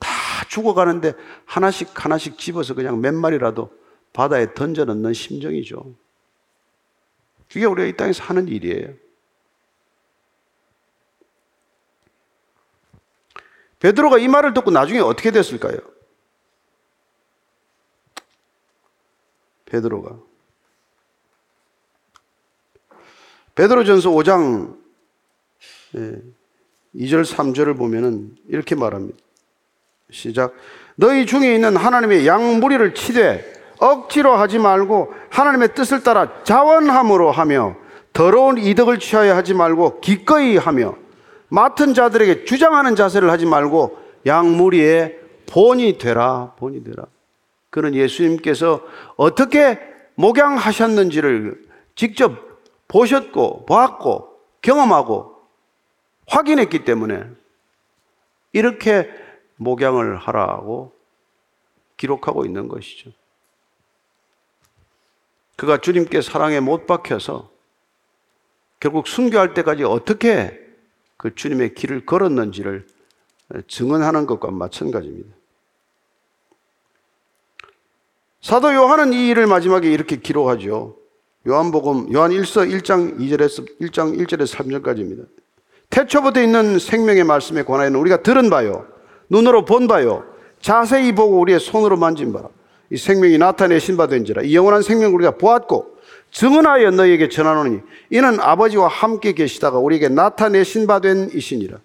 [0.00, 0.08] 다
[0.48, 1.14] 죽어가는데
[1.44, 3.70] 하나씩 하나씩 집어서 그냥 몇 마리라도
[4.14, 5.94] 바다에 던져 넣는 심정이죠.
[7.52, 8.94] 그게 우리가 이 땅에서 하는 일이에요.
[13.80, 15.76] 베드로가 이 말을 듣고 나중에 어떻게 됐을까요?
[19.66, 20.18] 베드로가
[23.56, 24.78] 베드로전서 5장
[26.94, 29.18] 2절 3절을 보면은 이렇게 말합니다.
[30.10, 30.54] 시작.
[30.94, 33.53] 너희 중에 있는 하나님의 양 무리를 치되
[33.84, 37.76] 억지로 하지 말고 하나님의 뜻을 따라 자원함으로 하며
[38.12, 40.96] 더러운 이득을 취하여 하지 말고 기꺼이 하며
[41.48, 47.04] 맡은 자들에게 주장하는 자세를 하지 말고 양무리의 본이 되라, 본이 되라.
[47.70, 48.80] 그는 예수님께서
[49.16, 49.78] 어떻게
[50.14, 51.62] 목양하셨는지를
[51.94, 52.32] 직접
[52.88, 55.34] 보셨고, 보았고, 경험하고,
[56.28, 57.24] 확인했기 때문에
[58.52, 59.10] 이렇게
[59.56, 60.92] 목양을 하라고
[61.96, 63.10] 기록하고 있는 것이죠.
[65.56, 67.50] 그가 주님께 사랑에 못 박혀서
[68.80, 70.60] 결국 순교할 때까지 어떻게
[71.16, 72.86] 그 주님의 길을 걸었는지를
[73.68, 75.34] 증언하는 것과 마찬가지입니다.
[78.40, 80.96] 사도 요한은 이 일을 마지막에 이렇게 기록하죠.
[81.46, 85.26] 요한복음 요한 1서 1장 2절에서 1장 1절에서 3절까지입니다.
[85.90, 88.86] 태초부터 있는 생명의 말씀에 관하여는 우리가 들은 바요.
[89.30, 90.24] 눈으로 본 바요.
[90.60, 92.48] 자세히 보고 우리의 손으로 만진 바.
[92.94, 94.42] 이 생명이 나타내신 바 된지라.
[94.42, 95.96] 이 영원한 생명을 우리가 보았고
[96.30, 97.80] 증언하여 너희에게 전하노니
[98.10, 101.78] 이는 아버지와 함께 계시다가 우리에게 나타내신 바 된 이시니라.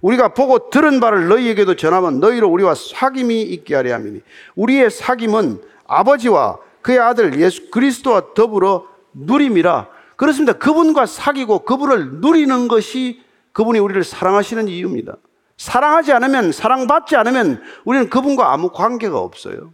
[0.00, 4.22] 우리가 보고 들은 바를 너희에게도 전하면 너희로 우리와 사귐이 있게 하려 함이니
[4.56, 9.88] 우리의 사귐은 아버지와 그의 아들 예수 그리스도와 더불어 누림이라.
[10.16, 10.54] 그렇습니다.
[10.54, 13.20] 그분과 사귀고 그분을 누리는 것이
[13.52, 15.16] 그분이 우리를 사랑하시는 이유입니다.
[15.58, 19.72] 사랑하지 않으면, 사랑받지 않으면 우리는 그분과 아무 관계가 없어요.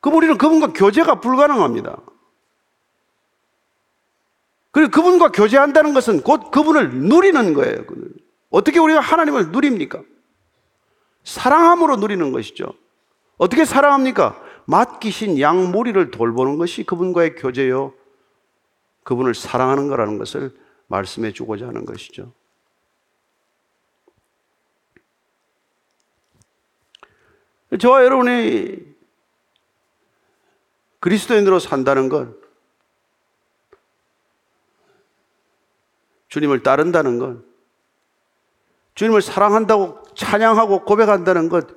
[0.00, 2.00] 그럼 우리는 그분과 교제가 불가능합니다.
[4.70, 7.84] 그리고 그분과 교제한다는 것은 곧 그분을 누리는 거예요.
[8.50, 10.02] 어떻게 우리가 하나님을 누립니까?
[11.24, 12.72] 사랑함으로 누리는 것이죠.
[13.38, 14.40] 어떻게 사랑합니까?
[14.66, 17.92] 맡기신 양 무리를 돌보는 것이 그분과의 교제요.
[19.02, 20.54] 그분을 사랑하는 거라는 것을
[20.88, 22.32] 말씀해 주고자 하는 것이죠.
[27.80, 28.97] 저와 여러분이
[31.00, 32.34] 그리스도인으로 산다는 것,
[36.28, 37.42] 주님을 따른다는 것,
[38.94, 41.68] 주님을 사랑한다고 찬양하고 고백한다는 것,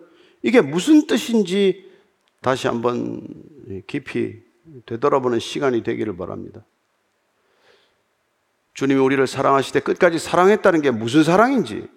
[0.41, 1.89] 이게 무슨 뜻인지
[2.41, 3.27] 다시 한번
[3.85, 4.41] 깊이
[4.85, 6.65] 되돌아보는 시간이 되기를 바랍니다.
[8.73, 11.87] 주님이 우리를 사랑하실 때 끝까지 사랑했다는 게 무슨 사랑인지,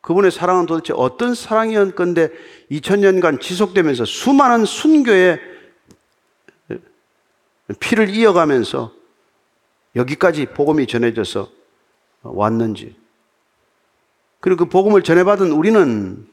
[0.00, 2.30] 그분의 사랑은 도대체 어떤 사랑이었건데
[2.70, 5.40] 2000년간 지속되면서 수많은 순교의
[7.78, 8.92] 피를 이어가면서
[9.96, 11.50] 여기까지 복음이 전해져서
[12.22, 12.96] 왔는지.
[14.40, 16.26] 그리고 그 복음을 전해받은 우리는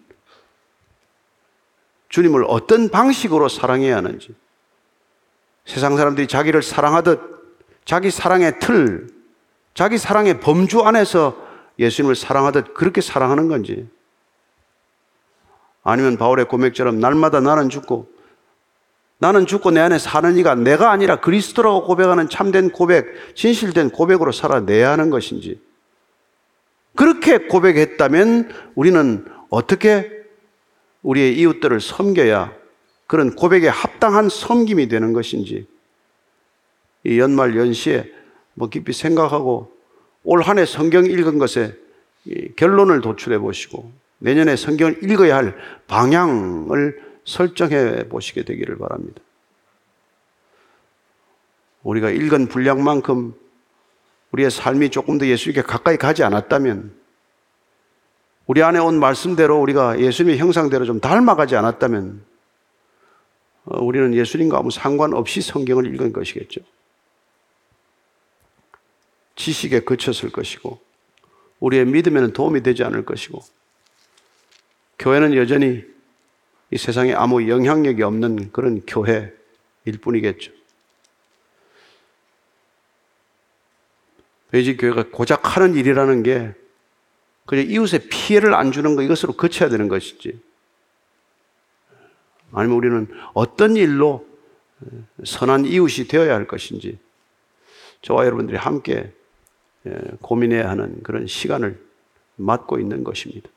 [2.09, 4.33] 주님을 어떤 방식으로 사랑해야 하는지.
[5.65, 7.19] 세상 사람들이 자기를 사랑하듯
[7.83, 9.07] 자기 사랑의 틀,
[9.73, 11.46] 자기 사랑의 범주 안에서
[11.79, 13.87] 예수님을 사랑하듯 그렇게 사랑하는 건지.
[15.83, 18.11] 아니면 바울의 고백처럼 날마다 나는 죽고
[19.19, 24.91] 나는 죽고 내 안에 사는 이가 내가 아니라 그리스도라고 고백하는 참된 고백, 진실된 고백으로 살아내야
[24.91, 25.59] 하는 것인지.
[26.95, 30.11] 그렇게 고백했다면 우리는 어떻게
[31.01, 32.53] 우리의 이웃들을 섬겨야
[33.07, 35.67] 그런 고백에 합당한 섬김이 되는 것인지.
[37.03, 38.11] 이 연말 연시에
[38.53, 39.76] 뭐 깊이 생각하고
[40.29, 41.73] 올 한 해 성경 읽은 것에
[42.57, 45.57] 결론을 도출해 보시고 내년에 성경을 읽어야 할
[45.87, 49.21] 방향을 설정해 보시게 되기를 바랍니다.
[51.83, 53.33] 우리가 읽은 분량만큼
[54.33, 56.91] 우리의 삶이 조금 더 예수님께 가까이 가지 않았다면
[58.47, 62.21] 우리 안에 온 말씀대로 우리가 예수님의 형상대로 좀 닮아가지 않았다면
[63.65, 66.61] 어, 우리는 예수님과 아무 상관없이 성경을 읽은 것이겠죠.
[69.37, 70.81] 지식에 그쳤을 것이고
[71.61, 73.39] 우리의 믿음에는 도움이 되지 않을 것이고
[74.99, 75.85] 교회는 여전히
[76.71, 79.31] 이 세상에 아무 영향력이 없는 그런 교회일
[80.01, 80.51] 뿐이겠죠.
[84.51, 86.53] 베이직 교회가 고작 하는 일이라는 게
[87.45, 90.39] 그저 이웃에 피해를 안 주는 거 이것으로 그쳐야 되는 것이지.
[92.51, 94.27] 아니면 우리는 어떤 일로
[95.23, 96.97] 선한 이웃이 되어야 할 것인지
[98.01, 99.13] 저와 여러분들이 함께
[100.21, 101.79] 고민해야 하는 그런 시간을
[102.35, 103.49] 맞고 있는 것입니다.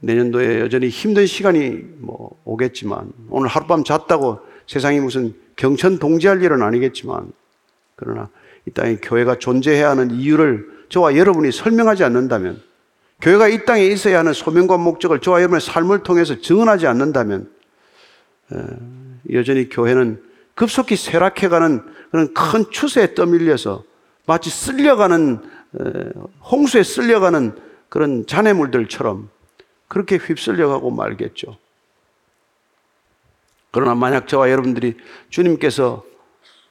[0.00, 7.32] 내년도에 여전히 힘든 시간이 뭐 오겠지만 오늘 하룻밤 잤다고 세상이 무슨 경천 동지할 일은 아니겠지만
[7.94, 8.28] 그러나
[8.66, 12.60] 이 땅에 교회가 존재해야 하는 이유를 저와 여러분이 설명하지 않는다면
[13.20, 17.48] 교회가 이 땅에 있어야 하는 소명과 목적을 저와 여러분의 삶을 통해서 증언하지 않는다면
[19.32, 20.22] 여전히 교회는
[20.54, 23.84] 급속히 쇠락해가는 그런 큰 추세에 떠밀려서
[24.26, 25.42] 마치 쓸려가는
[26.50, 27.58] 홍수에 쓸려가는
[27.88, 29.30] 그런 잔해물들처럼
[29.88, 31.56] 그렇게 휩쓸려가고 말겠죠.
[33.70, 34.96] 그러나 만약 저와 여러분들이
[35.30, 36.04] 주님께서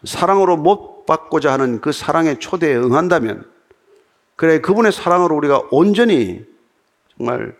[0.04, 3.49] 사랑으로 못 받고자 하는 그 사랑의 초대에 응한다면,
[4.36, 6.45] 그래, 그분의 사랑으로 우리가 온전히
[7.18, 7.56] 정말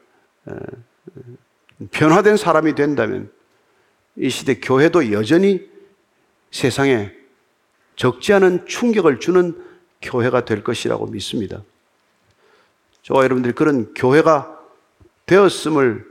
[1.92, 3.32] 변화된 사람이 된다면,
[4.16, 5.70] 이 시대 교회도 여전히
[6.52, 7.12] 세상에
[7.96, 9.56] 적지 않은 충격을 주는
[10.02, 11.64] 교회가 될 것이라고 믿습니다.
[13.04, 14.60] 저와 여러분들이 그런 교회가
[15.26, 16.06] 되었음을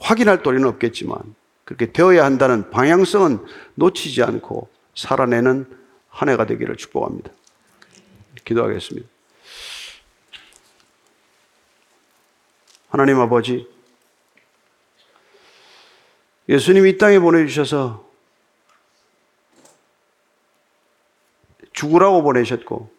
[0.00, 1.34] 확인할 도리는 없겠지만
[1.64, 5.78] 그렇게 되어야 한다는 방향성은 놓치지 않고 살아내는
[6.08, 7.30] 한 해가 되기를 축복합니다.
[8.44, 9.08] 기도하겠습니다.
[12.88, 13.66] 하나님 아버지,
[16.48, 18.06] 예수님 이 땅에 보내주셔서
[21.72, 22.92] 죽으라고 보내셨고,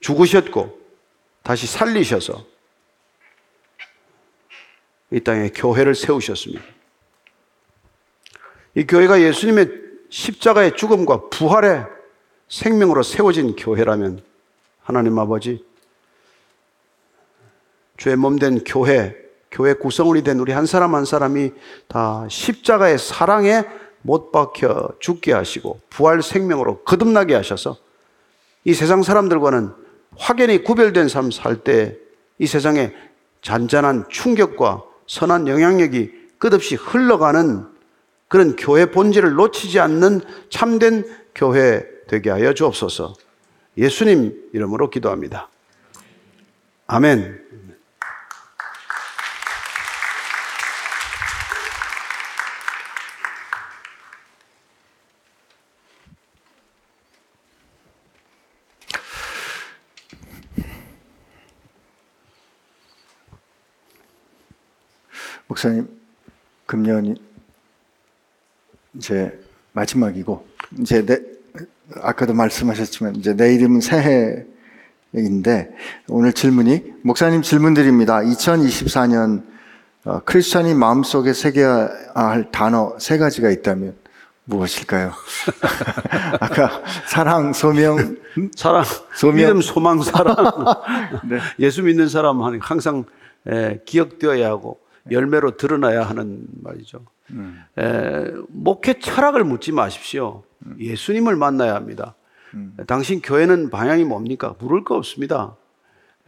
[0.00, 0.78] 죽으셨고,
[1.42, 2.44] 다시 살리셔서
[5.10, 6.62] 이 땅에 교회를 세우셨습니다.
[8.74, 9.70] 이 교회가 예수님의
[10.10, 11.86] 십자가의 죽음과 부활의
[12.48, 14.22] 생명으로 세워진 교회라면
[14.82, 15.64] 하나님 아버지
[17.96, 19.16] 주의 몸 된 교회,
[19.50, 21.52] 교회 구성원이 된 우리 한 사람 한 사람이
[21.88, 23.64] 다 십자가의 사랑에
[24.02, 27.76] 못 박혀 죽게 하시고 부활 생명으로 거듭나게 하셔서
[28.64, 29.87] 이 세상 사람들과는
[30.18, 32.08] 확연히 구별된 삶 살 때
[32.38, 32.92] 이 세상에
[33.42, 37.66] 잔잔한 충격과 선한 영향력이 끝없이 흘러가는
[38.28, 41.04] 그런 교회 본질을 놓치지 않는 참된
[41.34, 43.14] 교회 되게 하여 주옵소서.
[43.76, 45.48] 예수님 이름으로 기도합니다.
[46.86, 47.67] 아멘.
[65.48, 65.88] 목사님,
[66.66, 67.14] 금년이
[68.94, 69.38] 이제
[69.72, 70.46] 마지막이고,
[70.80, 71.20] 이제 내,
[72.02, 75.74] 아까도 말씀하셨지만, 이제 내일이면 새해인데,
[76.08, 78.18] 오늘 질문이, 목사님 질문드립니다.
[78.18, 79.42] 2024년
[80.04, 83.94] 어, 크리스천이 마음속에 새겨야 할 단어 세 가지가 있다면
[84.44, 85.12] 무엇일까요?
[86.40, 88.16] 아까 사랑, 소명,
[88.54, 88.84] 사랑,
[89.14, 89.36] 소명.
[89.36, 90.36] 믿음, 소망, 사랑.
[91.28, 91.38] 네.
[91.58, 93.04] 예수 믿는 사람은 항상
[93.84, 94.80] 기억되어야 하고
[95.10, 97.04] 열매로 드러나야 하는 말이죠.
[97.30, 97.62] 음.
[97.78, 100.42] 에, 목회 철학을 묻지 마십시오.
[100.66, 100.76] 음.
[100.78, 102.14] 예수님을 만나야 합니다.
[102.54, 102.76] 음.
[102.86, 104.54] 당신 교회는 방향이 뭡니까?
[104.58, 105.56] 물을 거 없습니다.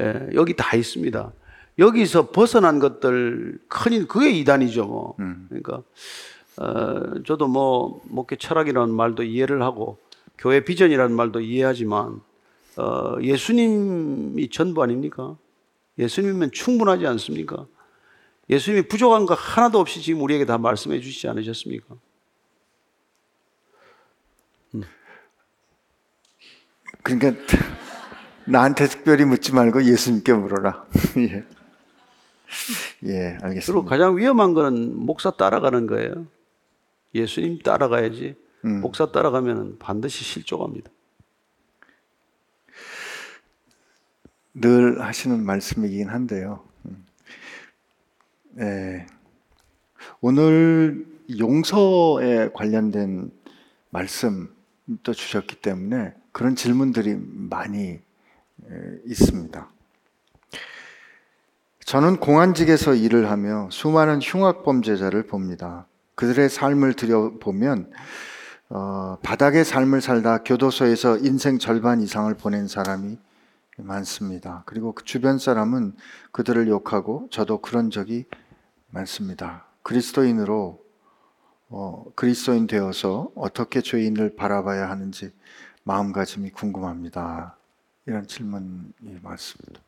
[0.00, 1.32] 에, 여기 다 있습니다.
[1.78, 4.84] 여기서 벗어난 것들 큰일 그게 이단이죠.
[4.84, 5.16] 뭐.
[5.48, 5.82] 그러니까
[6.58, 9.98] 어, 저도 뭐 목회 철학이라는 말도 이해를 하고
[10.36, 12.20] 교회 비전이라는 말도 이해하지만
[12.76, 15.36] 어, 예수님이 전부 아닙니까?
[15.98, 17.66] 예수님이면 충분하지 않습니까?
[18.51, 21.94] 예수님이 부족한 거 하나도 없이 지금 우리에게 다 말씀해 주시지 않으셨습니까?
[27.03, 27.40] 그러니까
[28.44, 30.84] 나한테 특별히 묻지 말고 예수님께 물어라.
[31.18, 31.44] 예.
[33.05, 33.88] 예, 그리고 알겠습니다.
[33.88, 36.26] 가장 위험한 거는 목사 따라가는 거예요.
[37.14, 38.34] 예수님 따라가야지.
[38.62, 40.90] 목사 따라가면 반드시 실족합니다.
[44.53, 46.69] 늘 하시는 말씀이긴 한데요.
[48.61, 48.64] 음.
[48.66, 49.06] 예.
[50.20, 51.06] 오늘
[51.38, 53.30] 용서에 관련된
[53.90, 58.00] 말씀도 주셨기 때문에 그런 질문들이 많이 에,
[59.06, 59.68] 있습니다.
[61.84, 65.86] 저는 공안직에서 일을 하며 수많은 흉악 범죄자를 봅니다.
[66.14, 67.90] 그들의 삶을 들여보면
[68.68, 73.18] 어, 바닥의 삶을 살다 교도소에서 인생 절반 이상을 보낸 사람이
[73.78, 74.62] 많습니다.
[74.66, 75.94] 그리고 그 주변 사람은
[76.30, 78.26] 그들을 욕하고 저도 그런 적이
[78.91, 79.66] 많습니다.
[79.82, 80.84] 그리스도인으로
[81.68, 85.32] 어, 그리스도인 되어서 어떻게 죄인을 바라봐야 하는지
[85.84, 87.57] 마음가짐이 궁금합니다.
[88.07, 89.80] 이런 질문이 많습니다.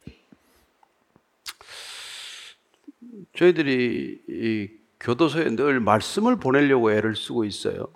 [3.34, 7.88] 저희들이 이 교도소에 늘 말씀을 보내려고 애를 쓰고 있어요.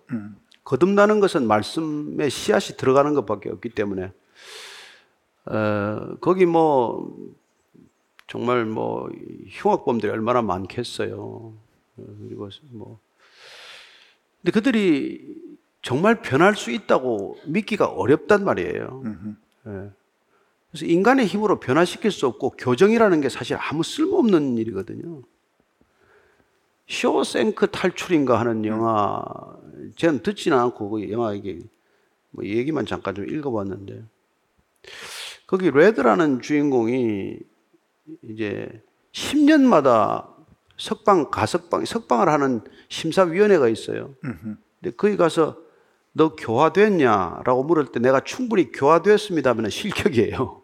[0.65, 4.13] 거듭나는 것은 말씀의 씨앗이 들어가는 것밖에 없기 때문에
[5.45, 7.17] 어, 거기 뭐
[8.27, 9.09] 정말 뭐
[9.49, 11.17] 흉악범들이 얼마나 많겠어요.
[11.17, 12.99] 어, 그리고 뭐
[14.43, 15.37] 근데 그들이
[15.83, 19.03] 정말 변할 수 있다고 믿기가 어렵단 말이에요.
[19.67, 19.91] 예.
[20.71, 25.23] 그래서 인간의 힘으로 변화시킬 수 없고 교정이라는 게 사실 아무 쓸모없는 일이거든요.
[26.89, 29.25] 쇼생크 탈출인가 하는 영화,
[29.97, 31.59] 저는 듣지는 않고 그 영화 이게
[32.31, 34.05] 뭐 얘기만 잠깐 좀 읽어봤는데
[35.47, 37.39] 거기 레드라는 주인공이
[38.23, 38.83] 이제
[39.13, 40.29] 10년마다
[40.77, 44.15] 석방 가석방 석방을 하는 심사위원회가 있어요.
[44.81, 45.59] 근데 거기 가서
[46.13, 50.63] 너 교화됐냐라고 물을 때 내가 충분히 교화됐습니다 하면 실격이에요.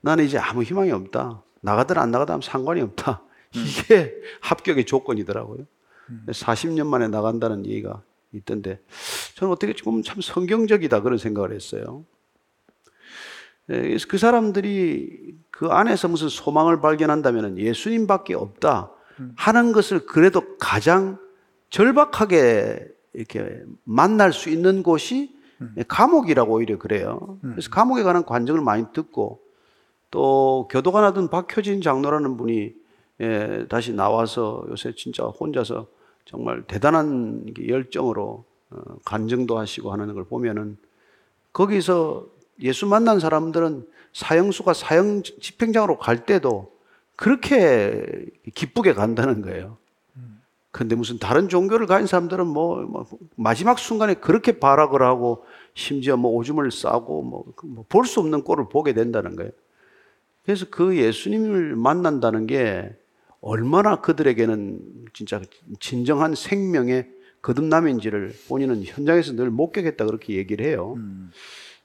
[0.00, 1.42] 나는 이제 아무 희망이 없다.
[1.60, 3.22] 나가든 안 나가든 상관이 없다.
[3.54, 5.66] 이게 합격의 조건이더라고요.
[6.28, 8.80] 40년 만에 나간다는 얘기가 있던데
[9.36, 12.04] 저는 어떻게 보면 참 성경적이다 그런 생각을 했어요.
[13.72, 18.90] 예, 그래서 그 사람들이 그 안에서 무슨 소망을 발견한다면 예수님밖에 없다
[19.36, 21.18] 하는 것을 그래도 가장
[21.70, 25.34] 절박하게 이렇게 만날 수 있는 곳이
[25.86, 27.38] 감옥이라고 오히려 그래요.
[27.40, 29.40] 그래서 감옥에 관한 관정을 많이 듣고
[30.10, 32.74] 또 교도관 하던 박효진 장로라는 분이
[33.20, 35.86] 예, 다시 나와서 요새 진짜 혼자서
[36.24, 40.76] 정말 대단한 열정으로 어, 간증도 하시고 하는 걸 보면은
[41.52, 42.26] 거기서
[42.62, 46.72] 예수 만난 사람들은 사형수가 사형 집행장으로 갈 때도
[47.16, 49.78] 그렇게 기쁘게 간다는 거예요.
[50.70, 53.06] 근데 무슨 다른 종교를 가진 사람들은 뭐, 뭐
[53.36, 55.44] 마지막 순간에 그렇게 발악을 하고
[55.74, 59.50] 심지어 뭐 오줌을 싸고 뭐 볼 수 없는 꼴을 보게 된다는 거예요.
[60.44, 62.96] 그래서 그 예수님을 만난다는 게
[63.40, 64.80] 얼마나 그들에게는
[65.12, 65.42] 진짜
[65.78, 67.08] 진정한 생명의
[67.42, 70.94] 거듭남인지를 본인은 현장에서 늘 목격했다 그렇게 얘기를 해요.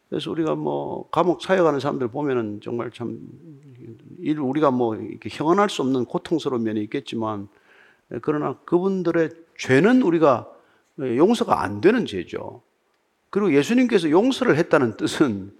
[0.09, 3.19] 그래서 우리가 뭐 감옥 사역하는 사람들 보면은 정말 참
[4.19, 7.47] 일- 우리가 뭐 이렇게 형언할 수 없는 고통스러운 면이 있겠지만
[8.21, 10.47] 그러나 그분들의 죄는 우리가
[10.99, 12.61] 용서가 안 되는 죄죠.
[13.29, 15.51] 그리고 예수님께서 용서를 했다는 뜻은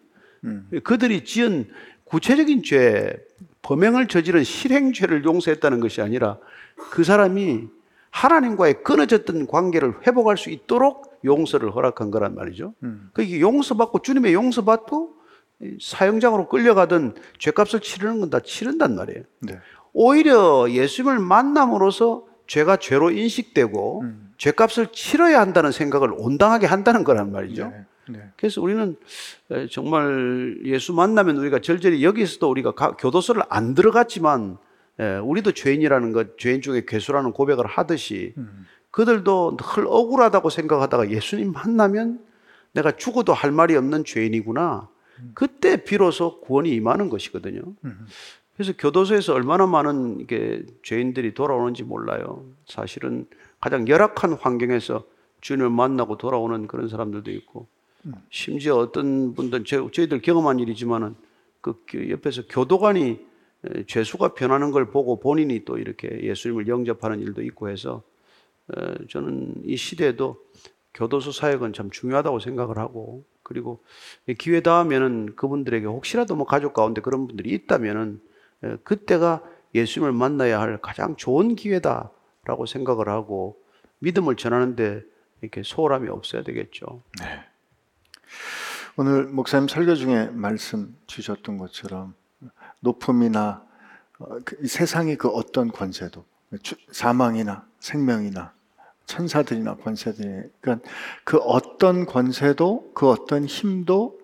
[0.83, 1.67] 그들이 지은
[2.05, 3.17] 구체적인 죄,
[3.63, 6.37] 범행을 저지른 실행죄를 용서했다는 것이 아니라
[6.91, 7.67] 그 사람이
[8.11, 12.73] 하나님과의 끊어졌던 관계를 회복할 수 있도록 용서를 허락한 거란 말이죠.
[13.13, 15.15] 그 이게 용서받고 주님의 용서받고
[15.81, 19.23] 사형장으로 끌려가던 죄값을 치르는 건 다 치른단 말이에요.
[19.39, 19.59] 네.
[19.93, 24.03] 오히려 예수님을 만남으로써 죄가 죄로 인식되고
[24.37, 27.69] 죄값을 치러야 한다는 생각을 온당하게 한다는 거란 말이죠.
[27.69, 27.85] 네.
[28.09, 28.19] 네.
[28.37, 28.95] 그래서 우리는
[29.51, 34.57] 에, 정말 예수 만나면 우리가 절절히 여기서도 우리가 가- 교도소를 안 들어갔지만
[34.99, 38.33] 에, 우리도 죄인이라는 것, 죄인 중에 괴수라는 고백을 하듯이
[38.97, 42.19] 그들도 늘 억울하다고 생각하다가 예수님 만나면
[42.71, 44.89] 내가 죽어도 할 말이 없는 죄인이구나.
[45.35, 47.61] 그때 비로소 구원이 임하는 것이거든요.
[48.55, 52.43] 그래서 교도소에서 얼마나 많은 이게 죄인들이 돌아오는지 몰라요.
[52.65, 53.27] 사실은
[53.59, 55.03] 가장 열악한 환경에서
[55.41, 57.67] 주님을 만나고 돌아오는 그런 사람들도 있고,
[58.31, 61.13] 심지어 어떤 분들 저, 저희들 경험한 일이지만은
[61.61, 63.19] 그 교- 옆에서 교도관이
[63.65, 68.01] 에, 죄수가 변하는 걸 보고 본인이 또 이렇게 예수님을 영접하는 일도 있고 해서 어,
[69.09, 70.37] 저는 이 시대에도
[70.93, 73.81] 교도소 사역은 참 중요하다고 생각을 하고 그리고
[74.37, 78.21] 기회 닿으면은 그분들에게 혹시라도 뭐 가족 가운데 그런 분들이 있다면은
[78.63, 79.43] 에, 그때가
[79.75, 83.61] 예수님을 만나야 할 가장 좋은 기회다라고 생각을 하고
[83.99, 85.03] 믿음을 전하는데
[85.41, 87.03] 이렇게 소홀함이 없어야 되겠죠.
[88.97, 92.15] 오늘 목사님 설교 중에 말씀 주셨던 것처럼
[92.81, 93.65] 높음이나
[94.19, 96.25] 어, 그이 세상의 그 어떤 권세도
[96.63, 98.53] 주- 사망이나 생명이나
[99.07, 100.49] 천사들이나 권세들이.
[100.61, 100.87] 그러니까
[101.23, 104.19] 그 어떤 권세도 그 어떤 힘도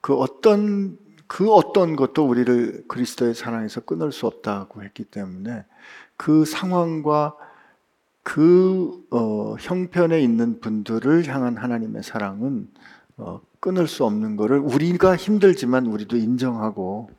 [0.00, 5.64] 그 어떤 그 어떤 것도 우리를 그리스도의 사랑에서 끊을 수 없다고 했기 때문에
[6.16, 7.34] 그 상황과
[8.22, 12.68] 그 어, 형편에 있는 분들을 향한 하나님의 사랑은
[13.16, 17.17] 어, 끊을 수 없는 것을 우리가 힘들지만 우리도 인정하고 어,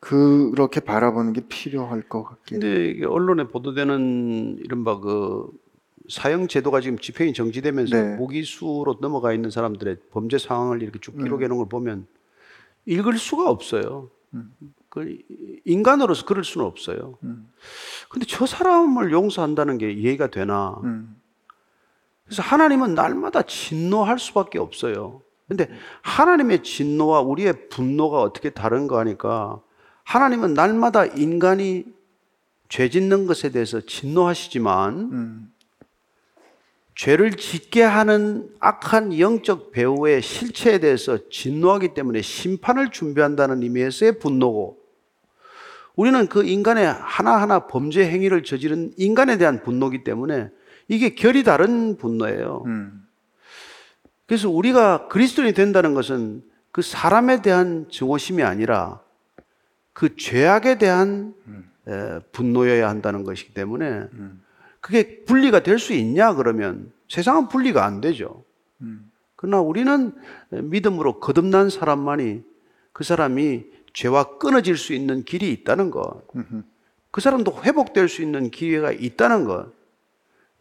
[0.00, 2.72] 그렇게 바라보는 게 필요할 것 같긴 해요.
[2.72, 5.46] 근데 언론에 보도되는 이른바 그
[6.08, 8.16] 사형 제도가 지금 집행이 정지되면서 네.
[8.16, 12.06] 무기수로 넘어가 있는 사람들의 범죄 상황을 이렇게 쭉 기록해 놓은 걸 보면
[12.86, 14.10] 읽을 수가 없어요.
[14.88, 15.18] 그
[15.64, 17.18] 인간으로서 그럴 수는 없어요.
[18.08, 20.80] 근데 저 사람을 용서한다는 게 이해가 되나?
[20.82, 21.20] 음,
[22.24, 25.22] 그래서 하나님은 날마다 진노할 수밖에 없어요.
[25.46, 25.68] 근데
[26.02, 29.60] 하나님의 진노와 우리의 분노가 어떻게 다른가 하니까
[30.10, 31.84] 하나님은 날마다 인간이
[32.68, 35.52] 죄 짓는 것에 대해서 진노하시지만 음,
[36.96, 44.80] 죄를 짓게 하는 악한 영적 배우의 실체에 대해서 진노하기 때문에 심판을 준비한다는 의미에서의 분노고
[45.94, 50.50] 우리는 그 인간의 하나하나 범죄 행위를 저지른 인간에 대한 분노기 때문에
[50.88, 52.64] 이게 결이 다른 분노예요.
[52.66, 53.06] 음,
[54.26, 56.42] 그래서 우리가 그리스도인이 된다는 것은
[56.72, 59.00] 그 사람에 대한 증오심이 아니라
[60.00, 61.34] 그 죄악에 대한
[61.86, 64.06] 에, 분노여야 한다는 것이기 때문에
[64.80, 68.42] 그게 분리가 될 수 있냐 그러면 세상은 분리가 안 되죠.
[69.36, 70.12] 그러나 우리는
[70.48, 72.42] 믿음으로 거듭난 사람만이
[72.94, 76.22] 그 사람이 죄와 끊어질 수 있는 길이 있다는 것.
[77.10, 79.70] 그 사람도 회복될 수 있는 기회가 있다는 것.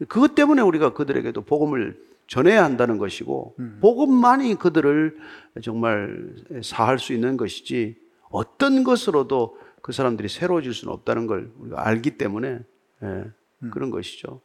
[0.09, 5.17] 그것 때문에 우리가 그들에게도 복음을 전해야 한다는 것이고, 복음만이 그들을
[5.63, 7.95] 정말 사할 수 있는 것이지,
[8.29, 12.59] 어떤 것으로도 그 사람들이 새로워질 수는 없다는 걸 우리가 알기 때문에,
[13.03, 13.23] 예,
[13.71, 14.41] 그런 것이죠.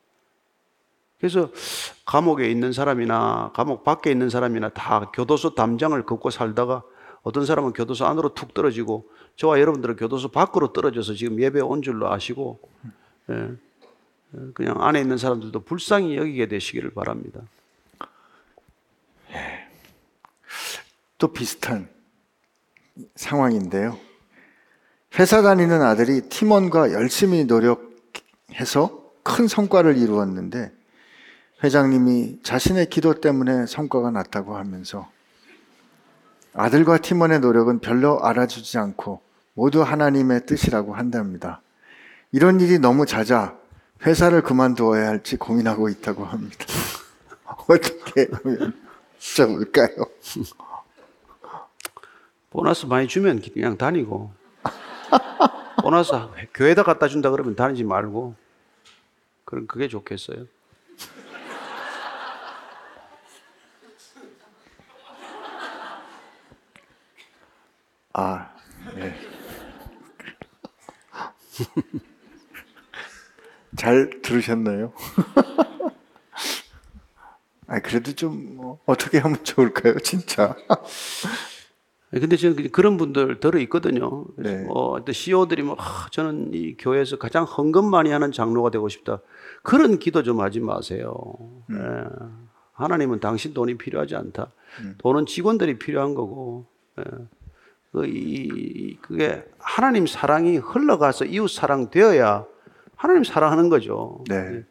[1.18, 1.50] 그래서
[2.04, 6.82] 감옥에 있는 사람이나 감옥 밖에 있는 사람이나 다 교도소 담장을 걷고 살다가
[7.22, 12.12] 어떤 사람은 교도소 안으로 툭 떨어지고 저와 여러분들은 교도소 밖으로 떨어져서 지금 예배 온 줄로
[12.12, 12.60] 아시고
[13.30, 13.52] 예,
[14.52, 17.40] 그냥 안에 있는 사람들도 불쌍히 여기게 되시기를 바랍니다.
[21.16, 21.88] 또 비슷한
[23.16, 23.96] 상황인데요.
[25.18, 30.72] 회사 다니는 아들이 팀원과 열심히 노력해서 큰 성과를 이루었는데
[31.62, 35.08] 회장님이 자신의 기도 때문에 성과가 났다고 하면서
[36.52, 39.22] 아들과 팀원의 노력은 별로 알아주지 않고
[39.54, 41.62] 모두 하나님의 뜻이라고 한답니다.
[42.32, 43.56] 이런 일이 너무 잦아
[44.04, 46.66] 회사를 그만두어야 할지 고민하고 있다고 합니다.
[47.68, 48.74] 어떻게 하면
[49.18, 50.06] 좋을까요?
[52.54, 54.32] 보너스 많이 주면 그냥 다니고
[55.82, 56.12] 보너스
[56.54, 58.36] 교회에다 갖다 준다 그러면 다니지 말고
[59.44, 60.46] 그럼 그게 좋겠어요.
[68.14, 68.54] 아,
[68.94, 69.16] 네.
[73.76, 74.92] 잘 들으셨나요?
[77.66, 80.54] 아, 그래도 좀 뭐, 어떻게 하면 좋을까요, 진짜?
[82.20, 84.24] 근데 저는 그런 분들 들어 있거든요.
[84.36, 84.62] 네.
[84.64, 89.20] 뭐 어떤 CEO들이 뭐 아, 저는 이 교회에서 가장 헌금 많이 하는 장로가 되고 싶다.
[89.62, 91.14] 그런 기도 좀 하지 마세요.
[91.72, 91.76] 예.
[92.72, 94.52] 하나님은 당신 돈이 필요하지 않다.
[94.98, 96.66] 돈은 직원들이 필요한 거고.
[96.98, 97.04] 예.
[97.92, 102.44] 그 이, 그게 하나님 사랑이 흘러가서 이웃 사랑 되어야
[102.96, 104.24] 하나님 사랑하는 거죠.
[104.28, 104.64] 네.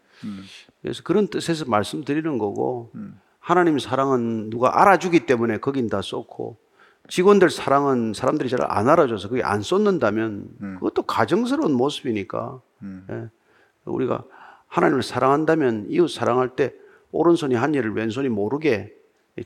[0.82, 2.92] 그래서 그런 뜻에서 말씀드리는 거고
[3.40, 6.58] 하나님 사랑은 누가 알아주기 때문에 거긴 다 쏟고
[7.10, 10.48] 직원들 사랑은 사람들이 잘 안 알아줘서 그게 안 쏟는다면
[10.80, 12.62] 그것도 가정스러운 모습이니까
[13.12, 13.30] 예.
[13.86, 14.24] 우리가
[14.68, 16.74] 하나님을 사랑한다면 이웃 사랑할 때
[17.12, 18.94] 오른손이 한 일을 왼손이 모르게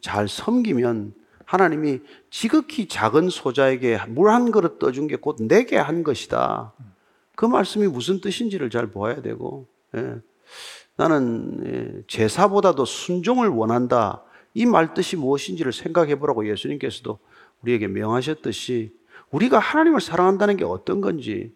[0.01, 1.14] 잘 섬기면
[1.45, 6.74] 하나님이 지극히 작은 소자에게 물 한 그릇 떠준 게 곧 내게 한 것이다.
[7.36, 10.16] 그 말씀이 무슨 뜻인지를 잘 보아야 되고 예.
[10.95, 14.24] 나는 예, 제사보다도 순종을 원한다.
[14.53, 17.20] 이 말 뜻이 무엇인지를 생각해 보라고 예수님께서도
[17.64, 18.91] 우리에게 명하셨듯이
[19.32, 21.53] 우리가 하나님을 사랑한다는 게 어떤 건지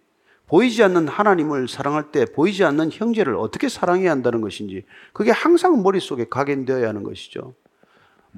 [0.47, 4.84] 보이지 않는 하나님을 사랑할 때 보이지 않는 형제를 어떻게 사랑해야 한다는 것인지
[5.14, 7.54] 그게 항상 머릿속에 각인되어야 하는 것이죠.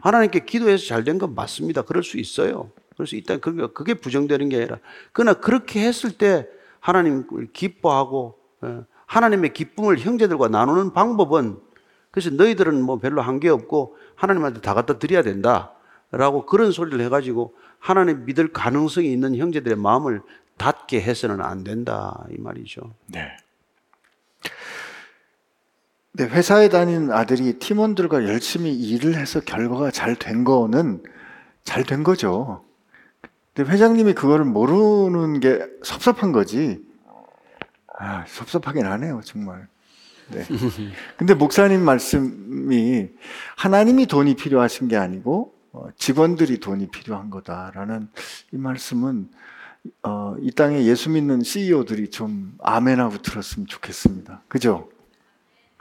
[0.01, 1.81] 하나님께 기도해서 잘 된 건 맞습니다.
[1.83, 2.69] 그럴 수 있어요.
[2.93, 3.37] 그럴 수 있다.
[3.37, 4.77] 그게 부정되는 게 아니라
[5.11, 6.47] 그러나 그렇게 했을 때
[6.79, 11.57] 하나님을 기뻐하고 예, 하나님의 기쁨을 형제들과 나누는 방법은
[12.11, 15.72] 그래서 너희들은 뭐 별로 한 게 없고 하나님한테 다 갖다 드려야 된다
[16.13, 20.21] 라고 그런 소리를 해가지고 하나님 믿을 가능성이 있는 형제들의 마음을
[20.57, 22.81] 닫게 해서는 안 된다 이 말이죠.
[23.07, 23.35] 네.
[26.15, 31.01] 네, 회사에 다니는 아들이 팀원들과 열심히 일을 해서 결과가 잘 된 거는
[31.63, 32.63] 잘 된 거죠.
[33.55, 36.83] 근데 회장님이 그거를 모르는 게 섭섭한 거지.
[37.97, 39.67] 아, 섭섭하긴 하네요, 정말.
[40.29, 40.43] 네.
[41.17, 43.09] 근데 목사님 말씀이
[43.55, 45.52] 하나님이 돈이 필요하신 게 아니고 어,
[45.97, 48.09] 직원들이 돈이 필요한 거다라는
[48.51, 49.29] 이 말씀은
[50.03, 54.41] 어, 이 땅에 예수 믿는 CEO들이 좀 아멘하고 들었으면 좋겠습니다.
[54.47, 54.89] 그죠?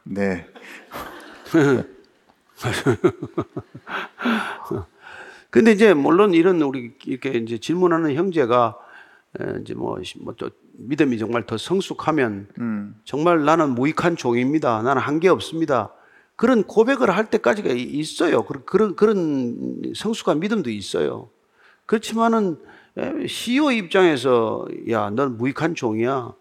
[0.05, 0.47] 네.
[5.51, 8.77] 근데 이제 물론 이런 우리 이렇게 이제 질문하는 형제가
[9.41, 14.83] 에, 이제 뭐, 뭐또 믿음이 정말 더 성숙하면 음, 정말 나는 무익한 종입니다.
[14.83, 15.93] 나는 한 게 없습니다.
[16.43, 18.43] 그런 고백을 할 때까지가 이- 있어요.
[18.43, 21.29] 그런 그런 성숙한 믿음도 있어요.
[21.87, 22.59] 그렇지만은
[22.99, 26.33] 에, CEO 입장에서 야, 넌 무익한 종이야.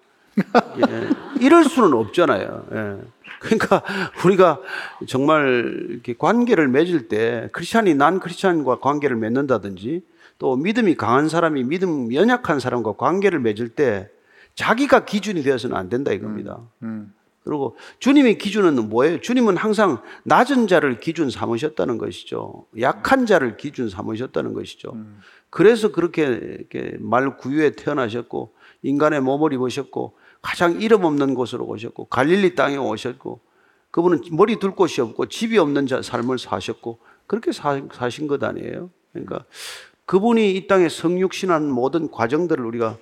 [0.90, 2.66] 예, 이럴 수는 없잖아요.
[2.72, 2.98] 예.
[3.42, 3.84] 그러니까
[4.26, 4.60] 우리가
[5.08, 10.02] 정말 이렇게 관계를 맺을 때 크리스찬이 난 크리스찬과 관계를 맺는다든지
[10.40, 14.10] 또 믿음이 강한 사람이 믿음 연약한 사람과 관계를 맺을 때
[14.56, 16.58] 자기가 기준이 되어서는 안 된다 이겁니다.
[16.82, 17.14] 음,
[17.44, 19.20] 그리고 주님의 기준은 뭐예요?
[19.20, 22.66] 주님은 항상 낮은 자를 기준 삼으셨다는 것이죠.
[22.80, 24.96] 약한 자를 기준 삼으셨다는 것이죠.
[25.50, 26.70] 그래서 그렇게
[27.00, 33.42] 말 구유에 태어나셨고 인간의 몸을 입으셨고 가장 이름 없는 곳으로 오셨고 갈릴리 땅에 오셨고
[33.92, 38.90] 그분은 머리 둘 곳이 없고 집이 없는 자 삶을 사셨고 그렇게 사, 사신 것 아니에요.
[39.14, 39.46] 그러니까
[40.06, 42.98] 그분이 이 땅에 성육신한 모든 과정들을 우리가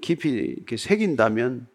[0.00, 1.71] 깊이 이렇게 새긴다면 에,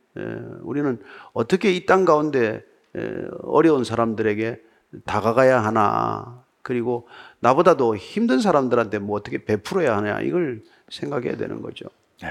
[0.63, 0.99] 우리는
[1.33, 2.63] 어떻게 이 땅 가운데
[2.95, 4.61] 에, 어려운 사람들에게
[5.05, 7.07] 다가가야 하나 그리고
[7.39, 11.85] 나보다도 힘든 사람들한테 뭐 어떻게 베풀어야 하냐 이걸 생각해야 되는 거죠.
[12.21, 12.29] 네.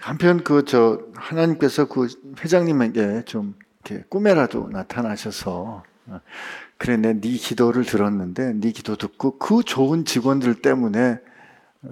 [0.00, 2.08] 한편 그 저 하나님께서 그
[2.42, 3.54] 회장님에게 좀
[3.84, 6.20] 이렇게 꿈에라도 나타나셔서 어,
[6.78, 11.18] 그래 내 네 기도를 들었는데 네 기도 듣고 그 좋은 직원들 때문에 어,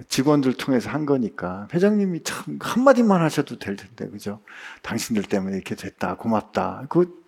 [0.09, 4.41] 직원들 통해서 한 거니까 회장님이 참 한마디만 하셔도 될 텐데 그죠?
[4.83, 7.21] 당신들 때문에 이렇게 됐다 고맙다 그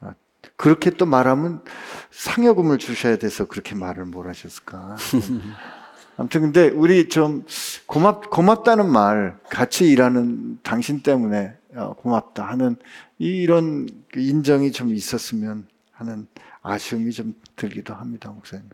[0.00, 0.12] 어,
[0.56, 1.64] 그렇게 또 말하면
[2.10, 4.96] 상여금을 주셔야 돼서 그렇게 말을 뭘 하셨을까?
[6.18, 7.46] 아무튼 근데 우리 좀
[7.86, 12.76] 고맙 고맙다는 말 같이 일하는 당신 때문에 어, 고맙다 하는
[13.16, 16.26] 이런 그 인정이 좀 있었으면 하는
[16.62, 18.68] 아쉬움이 좀 들기도 합니다, 목사님.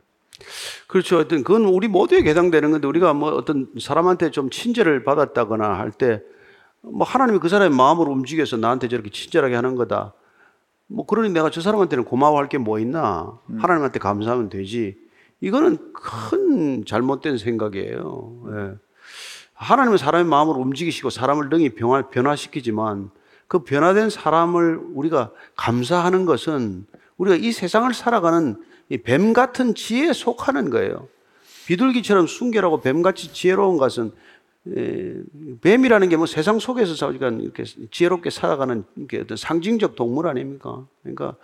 [0.87, 1.19] 그렇죠.
[1.19, 6.21] 어떤 그건 우리 모두에게 해당되는 건데 우리가 뭐 어떤 사람한테 좀 친절을 받았다거나 할 때
[6.89, 10.15] 뭐 하나님이 그 사람의 마음을 움직여서 나한테 저렇게 친절하게 하는 거다.
[10.87, 13.41] 뭐 그러니 내가 저 사람한테는 고마워할 게 뭐 있나?
[13.59, 14.97] 하나님한테 감사하면 되지.
[15.41, 18.43] 이거는 큰 잘못된 생각이에요.
[18.53, 18.75] 예.
[19.55, 23.11] 하나님은 사람의 마음을 움직이시고 사람을 능히 변화, 변화시키지만
[23.49, 30.71] 그 변화된 사람을 우리가 감사하는 것은 우리가 이 세상을 살아가는 이 뱀 같은 지혜에 속하는
[30.71, 31.09] 거예요.
[31.67, 34.13] 비둘기처럼 순결하고 뱀같이 지혜로운 것은
[34.77, 35.15] 에,
[35.61, 40.87] 뱀이라는 게 뭐 세상 속에서 우리가 이렇게 지혜롭게 살아가는 이렇게 어떤 상징적 동물 아닙니까?
[41.03, 41.37] 그러니까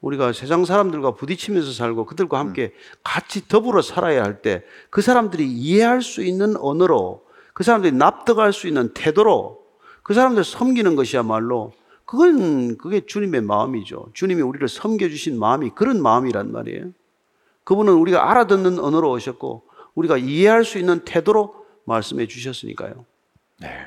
[0.00, 2.72] 우리가 세상 사람들과 부딪히면서 살고 그들과 함께
[3.04, 7.24] 같이 더불어 살아야 할 때 그 사람들이 이해할 수 있는 언어로
[7.54, 9.62] 그 사람들이 납득할 수 있는 태도로
[10.02, 11.72] 그 사람들 섬기는 것이야말로
[12.12, 14.10] 그건 그게 주님의 마음이죠.
[14.12, 16.92] 주님이 우리를 섬겨 주신 마음이 그런 마음이란 말이에요.
[17.64, 19.62] 그분은 우리가 알아듣는 언어로 오셨고
[19.94, 23.06] 우리가 이해할 수 있는 태도로 말씀해 주셨으니까요.
[23.60, 23.86] 네.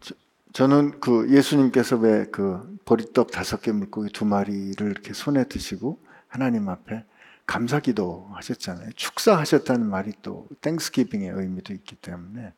[0.00, 0.14] 저,
[0.52, 6.68] 저는 그 예수님께서 왜 그 보리떡 다섯 개 물고기 두 마리를 이렇게 손에 드시고 하나님
[6.68, 7.06] 앞에
[7.46, 8.90] 감사기도 하셨잖아요.
[8.96, 12.52] 축사하셨다는 말이 또 땡스기빙의 의미도 있기 때문에 어,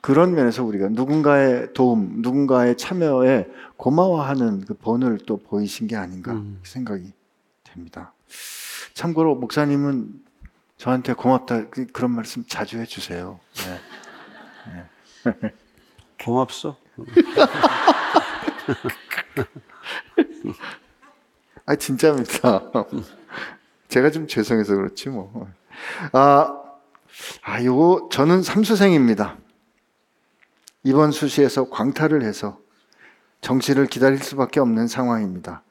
[0.00, 3.46] 그런 면에서 우리가 누군가의 도움, 누군가의 참여에
[3.76, 6.60] 고마워하는 그 본을 또 보이신 게 아닌가 음.
[6.62, 7.12] 생각이
[7.64, 8.12] 됩니다.
[8.94, 10.22] 참고로 목사님은
[10.76, 13.40] 저한테 고맙다 그- 그런 말씀 자주 해주세요.
[15.24, 15.24] 네.
[16.22, 16.76] 고맙소.
[21.66, 22.62] 아 진짜입니다.
[23.88, 25.48] 제가 좀 죄송해서 그렇지 뭐.
[26.12, 26.60] 아,
[27.42, 29.36] 아 요거 저는 삼수생입니다.
[30.84, 32.60] 이번 수시에서 광탈을 해서
[33.40, 35.62] 정시를 기다릴 수밖에 없는 상황입니다.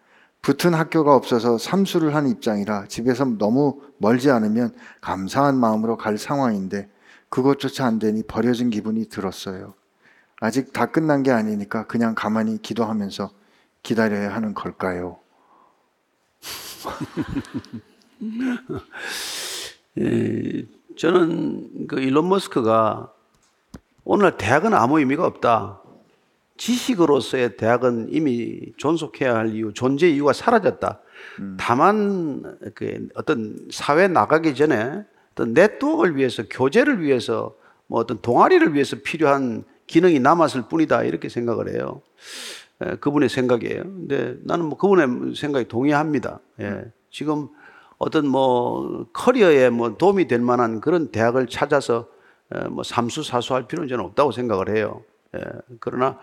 [0.41, 6.89] 붙은 학교가 없어서 삼수를 한 입장이라 집에서 너무 멀지 않으면 감사한 마음으로 갈 상황인데
[7.30, 9.76] 그것조차 안 되니 버려진 기분이 들었어요.
[10.39, 13.32] 아직 다 끝난 게 아니니까 그냥 가만히 기도하면서
[13.84, 15.20] 기다려야 하는 걸까요?
[19.99, 20.66] 예,
[20.97, 23.12] 저는 그 일론 머스크가
[24.06, 25.82] 오늘 대학은 아무 의미가 없다.
[26.58, 30.99] 지식으로서의 대학은 이미 존속해야 할 이유, 존재 이유가 사라졌다.
[31.58, 37.56] 다만 그 어떤 사회 나가기 전에 어떤 네트워크를 위해서 교제를 위해서
[37.88, 42.01] 뭐 어떤 동아리를 위해서 필요한 기능이 남았을 뿐이다 이렇게 생각을 해요.
[42.82, 43.84] 에, 그분의 생각이에요.
[43.84, 46.39] 근데 나는 뭐 그분의 생각에 동의합니다.
[46.62, 46.86] 예.
[47.10, 47.49] 지금
[47.97, 52.12] 어떤 뭐 커리어에 뭐 도움이 될 만한 그런 대학을 찾아서 에,
[52.70, 55.04] 뭐 삼수사수할 필요는 저는 없다고 생각을 해요.
[55.36, 55.41] 예.
[55.80, 56.20] 그러나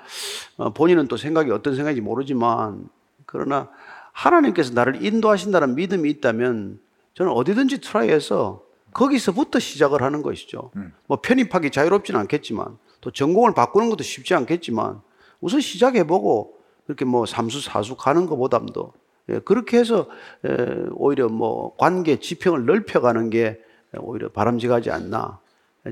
[0.56, 2.88] 어, 본인은 또 생각이 어떤 생각인지 모르지만
[3.26, 3.68] 그러나
[4.12, 6.80] 하나님께서 나를 인도하신다는 믿음이 있다면
[7.14, 8.62] 저는 어디든지 트라이해서
[8.92, 10.70] 거기서부터 시작을 하는 것이죠.
[11.06, 15.00] 뭐 편입하기 자유롭지는 않겠지만 또 전공을 바꾸는 것도 쉽지 않겠지만
[15.40, 18.92] 우선 시작해보고 그렇게 뭐 삼수 사수 가는 것보담도
[19.28, 20.08] 예, 그렇게 해서
[20.44, 23.60] 에, 오히려 뭐 관계 지평을 넓혀가는 게
[23.98, 25.38] 오히려 바람직하지 않나.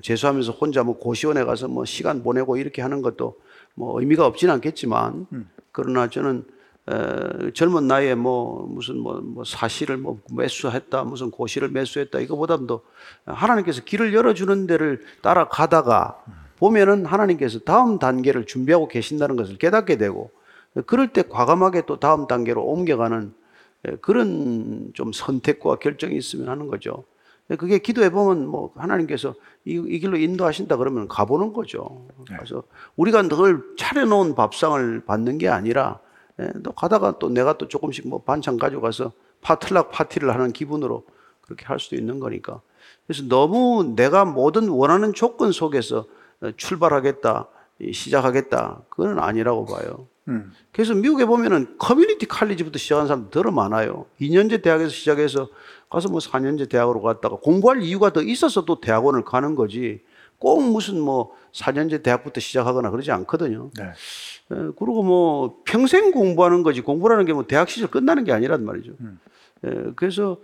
[0.03, 3.39] 재수하면서 혼자 뭐 고시원에 가서 뭐 시간 보내고 이렇게 하는 것도
[3.75, 5.27] 뭐 의미가 없지는 않겠지만
[5.73, 6.45] 그러나 저는
[6.91, 12.83] 에, 젊은 나이에 뭐 무슨 뭐, 뭐 사실을 뭐 매수했다 무슨 고시를 매수했다 이거보다도
[13.25, 16.23] 하나님께서 길을 열어주는 데를 따라가다가
[16.57, 20.31] 보면은 하나님께서 다음 단계를 준비하고 계신다는 것을 깨닫게 되고
[20.87, 23.33] 그럴 때 과감하게 또 다음 단계로 옮겨가는
[23.85, 27.05] 에, 그런 좀 선택과 결정이 있으면 하는 거죠.
[27.57, 29.35] 그게 기도해 보면 뭐 하나님께서
[29.65, 32.07] 이, 이 길로 인도하신다 그러면 가보는 거죠.
[32.27, 32.63] 그래서
[32.97, 36.01] 우리가 늘 차려놓은 밥상을 받는 게 아니라
[36.41, 41.05] 예, 또 가다가 또 내가 또 조금씩 뭐 반찬 가져가서 potluck 파티를 하는 기분으로
[41.41, 42.61] 그렇게 할 수도 있는 거니까.
[43.07, 46.07] 그래서 너무 내가 모든 원하는 조건 속에서
[46.41, 47.49] 어, 출발하겠다,
[47.81, 50.07] 이 시작하겠다, 그건 아니라고 봐요.
[50.29, 50.53] 음.
[50.73, 54.07] 그래서 미국에 보면은 커뮤니티 칼리지부터 시작한 사람들 더러 많아요.
[54.21, 55.49] 2년제 대학에서 시작해서
[55.91, 60.03] 가서 뭐 4년제 대학으로 갔다가 공부할 이유가 더 있어서 또 대학원을 가는 거지.
[60.39, 63.71] 꼭 무슨 뭐 4년제 대학부터 시작하거나 그러지 않거든요.
[63.77, 63.85] 네.
[63.87, 68.93] 에, 그리고 뭐 평생 공부하는 거지 공부라는 게 뭐 대학 시절 끝나는 게 아니란 말이죠.
[69.65, 70.39] 에, 그래서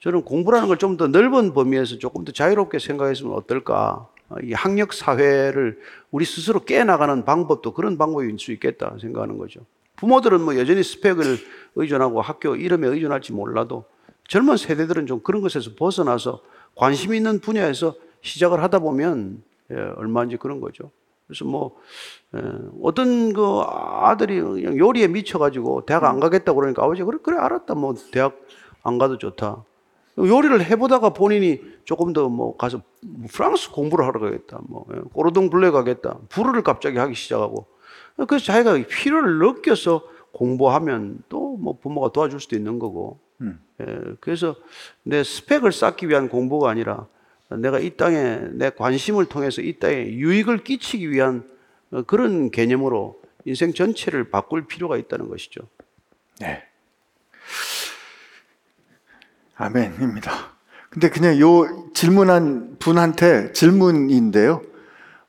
[0.00, 4.08] 저는 공부라는 걸 좀 더 넓은 범위에서 조금 더 자유롭게 생각했으면 어떨까.
[4.28, 5.78] 어, 이 학력 사회를
[6.10, 9.60] 우리 스스로 깨나가는 방법도 그런 방법일 수 있겠다 생각하는 거죠.
[9.96, 11.38] 부모들은 뭐 여전히 스펙을
[11.76, 13.84] 의존하고 학교 이름에 의존할지 몰라도
[14.28, 16.40] 젊은 세대들은 좀 그런 것에서 벗어나서
[16.74, 20.90] 관심 있는 분야에서 시작을 하다 보면 예, 얼마인지 그런 거죠.
[21.26, 21.76] 그래서 뭐
[22.34, 22.40] 예,
[22.82, 27.94] 어떤 그 아들이 그냥 요리에 미쳐가지고 대학 안 가겠다고 그러니까 아버지 그래 그래 알았다 뭐
[28.12, 28.36] 대학
[28.82, 29.64] 안 가도 좋다.
[30.18, 32.82] 요리를 해보다가 본인이 조금 더 뭐 가서
[33.32, 34.60] 프랑스 공부를 하러 가겠다.
[34.68, 36.18] 뭐 예, 꼬르동 블레 가겠다.
[36.28, 37.66] 불어를 갑자기 하기 시작하고
[38.28, 40.02] 그래서 자기가 필요를 느껴서
[40.32, 43.18] 공부하면 또 뭐 부모가 도와줄 수도 있는 거고.
[43.80, 44.56] 예, 그래서
[45.02, 47.06] 내 스펙을 쌓기 위한 공부가 아니라
[47.48, 51.44] 내가 이 땅에 내 관심을 통해서 이 땅에 유익을 끼치기 위한
[51.90, 55.60] 어, 그런 개념으로 인생 전체를 바꿀 필요가 있다는 것이죠.
[56.40, 56.62] 네.
[59.56, 60.32] 아멘입니다.
[60.90, 64.62] 근데 그냥 요 질문한 분한테 질문인데요.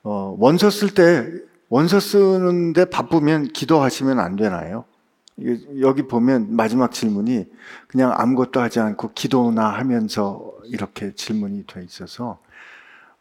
[0.04, 1.28] 어, 원서 쓸 때
[1.70, 4.86] 원서 쓰는데 바쁘면 기도하시면 안 되나요?
[5.80, 7.46] 여기 보면 마지막 질문이
[7.88, 12.40] 그냥 아무것도 하지 않고 기도나 하면서 이렇게 질문이 돼 있어서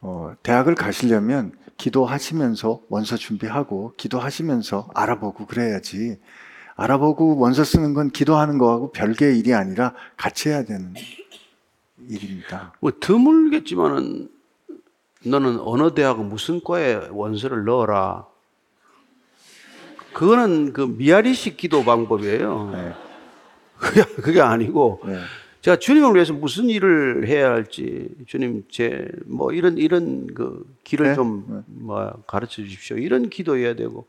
[0.00, 6.18] 어, 대학을 가시려면 기도하시면서 원서 준비하고 기도하시면서 알아보고 그래야지
[6.74, 10.94] 알아보고 원서 쓰는 건 기도하는 거하고 별개의 일이 아니라 같이 해야 되는
[12.08, 12.72] 일입니다.
[12.80, 14.28] 뭐 드물겠지만은
[15.24, 18.26] 너는 어느 대학 무슨 과에 원서를 넣어라.
[20.12, 22.70] 그거는 그 미아리식 기도 방법이에요.
[22.72, 22.92] 네.
[23.78, 25.18] 그게, 그게 아니고 네.
[25.60, 31.14] 제가 주님을 위해서 무슨 일을 해야 할지 주님 제 뭐 이런 이런 그 길을 네.
[31.14, 32.96] 좀뭐 가르쳐 주십시오.
[32.96, 34.06] 이런 기도해야 되고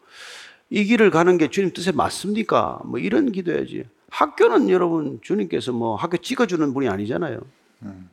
[0.70, 2.82] 이 길을 가는 게 주님 뜻에 맞습니까?
[2.86, 3.86] 뭐 이런 기도해야지.
[4.10, 7.42] 학교는 여러분 주님께서 뭐 학교 찍어주는 분이 아니잖아요.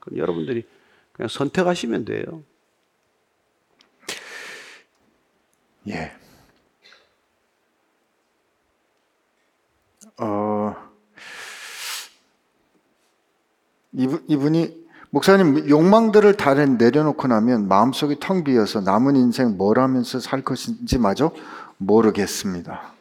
[0.01, 0.65] 그럼 여러분들이
[1.13, 2.43] 그냥 선택하시면 돼요.
[5.89, 6.13] 예.
[10.21, 10.77] 어,
[13.93, 20.43] 이분, 이분이 목사님 욕망들을 다 내려놓고 나면 마음속이 텅 비어서 남은 인생 뭘 하면서 살
[20.43, 21.33] 것인지 마저
[21.79, 22.93] 모르겠습니다.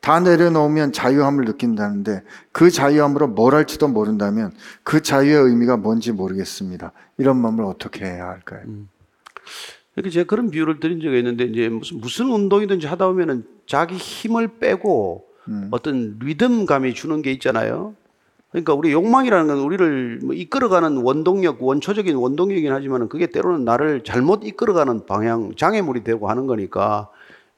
[0.00, 4.52] 다 내려놓으면 자유함을 느낀다는데 그 자유함으로 뭘 할지도 모른다면
[4.82, 6.92] 그 자유의 의미가 뭔지 모르겠습니다.
[7.18, 8.62] 이런 마음을 어떻게 해야 할까요?
[9.96, 14.58] 이렇게 제가 그런 비유를 드린 적이 있는데 이제 무슨 무슨 운동이든지 하다 보면은 자기 힘을
[14.58, 15.31] 빼고
[15.70, 17.94] 어떤 리듬감이 주는 게 있잖아요.
[18.50, 24.44] 그러니까 우리 욕망이라는 건 우리를 뭐 이끌어가는 원동력, 원초적인 원동력이긴 하지만 그게 때로는 나를 잘못
[24.44, 27.08] 이끌어가는 방향, 장애물이 되고 하는 거니까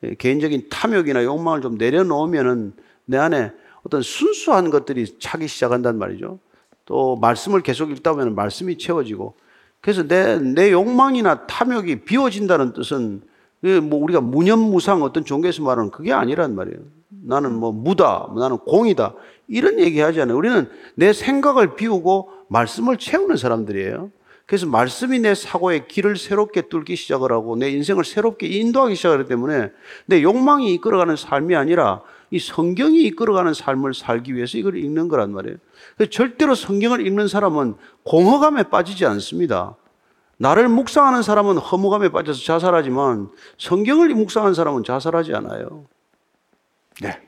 [0.04, 2.74] 예, 개인적인 탐욕이나 욕망을 좀 내려놓으면은
[3.06, 6.38] 내 안에 어떤 순수한 것들이 차기 시작한단 말이죠.
[6.86, 9.34] 또 말씀을 계속 읽다 보면 말씀이 채워지고
[9.80, 13.22] 그래서 내, 내 욕망이나 탐욕이 비워진다는 뜻은
[13.62, 16.78] 그뭐 우리가 무념무상 어떤 종교에서 말하는 그게 아니란 말이에요.
[17.26, 19.14] 나는 뭐 무다, 나는 공이다
[19.48, 20.36] 이런 얘기 하지 않아요.
[20.36, 24.10] 우리는 내 생각을 비우고 말씀을 채우는 사람들이에요.
[24.46, 29.70] 그래서 말씀이 내 사고의 길을 새롭게 뚫기 시작을 하고 내 인생을 새롭게 인도하기 시작하기 때문에
[30.06, 35.56] 내 욕망이 이끌어가는 삶이 아니라 이 성경이 이끌어가는 삶을 살기 위해서 이걸 읽는 거란 말이에요.
[35.96, 39.76] 그래서 절대로 성경을 읽는 사람은 공허감에 빠지지 않습니다.
[40.36, 45.86] 나를 묵상하는 사람은 허무감에 빠져서 자살하지만 성경을 묵상하는 사람은 자살하지 않아요.
[47.00, 47.20] 네.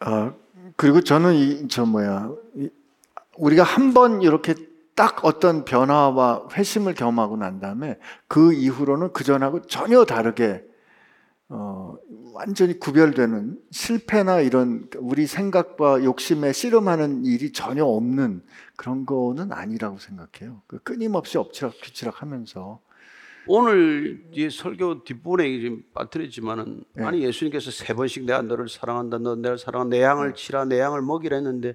[0.00, 0.34] 어,
[0.76, 2.70] 그리고 저는 이 저 뭐야 이-
[3.38, 4.54] 우리가 한 번 이렇게
[4.94, 7.98] 딱 어떤 변화와 회심을 경험하고 난 다음에
[8.28, 10.64] 그 이후로는 그 전하고 전혀 다르게
[11.48, 11.96] 어,
[12.34, 18.42] 완전히 구별되는 실패나 이런 우리 생각과 욕심에 씨름하는 일이 전혀 없는
[18.76, 20.62] 그런 거는 아니라고 생각해요.
[20.68, 22.80] 그 끊임없이 엎치락뒤치락 하면서
[23.52, 27.04] 오늘 이 설교 뒷부분에 지금 빠뜨렸지만은 네.
[27.04, 31.02] 아니 예수님께서 세 번씩 내가 너를 사랑한다, 너 내가 사랑한 내 양을 치라, 내 양을
[31.02, 31.74] 먹이라 했는데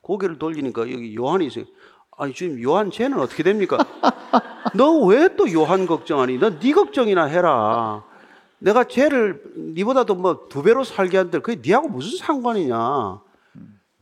[0.00, 1.66] 고개를 돌리니까 여기 요한이 있어요.
[2.16, 3.76] 아니 지금 요한 쟤는 어떻게 됩니까?
[4.74, 6.38] 너 왜 또 요한 걱정하니?
[6.38, 8.02] 너 네 걱정이나 해라.
[8.58, 9.42] 내가 쟤를
[9.74, 13.20] 니보다도 뭐 두 배로 살게 한들 그게 니하고 무슨 상관이냐?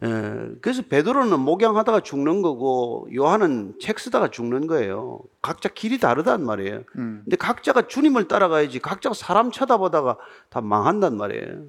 [0.05, 5.21] 예, 그래서 베드로는 목양하다가 죽는 거고 요한은 책 쓰다가 죽는 거예요.
[5.41, 6.83] 각자 길이 다르단 말이에요.
[7.25, 10.19] 근데 각자가 주님을 따라가야지 각자가 사람 쳐다보다가
[10.51, 11.67] 다 망한단 말이에요.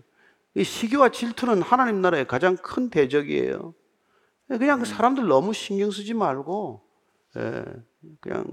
[0.55, 3.73] 이 시기와 질투는 하나님 나라의 가장 큰 대적이에요.
[4.47, 6.81] 그냥 그 사람들 너무 신경 쓰지 말고
[7.37, 7.63] 예,
[8.19, 8.45] 그냥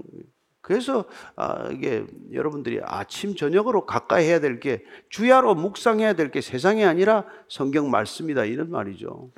[0.61, 1.03] 그래서
[1.35, 7.25] 아, 이게 여러분들이 아침 저녁으로 가까이 해야 될 게 주야로 묵상해야 될 게 세상이 아니라
[7.49, 9.29] 성경 말씀이다 이런 말이죠.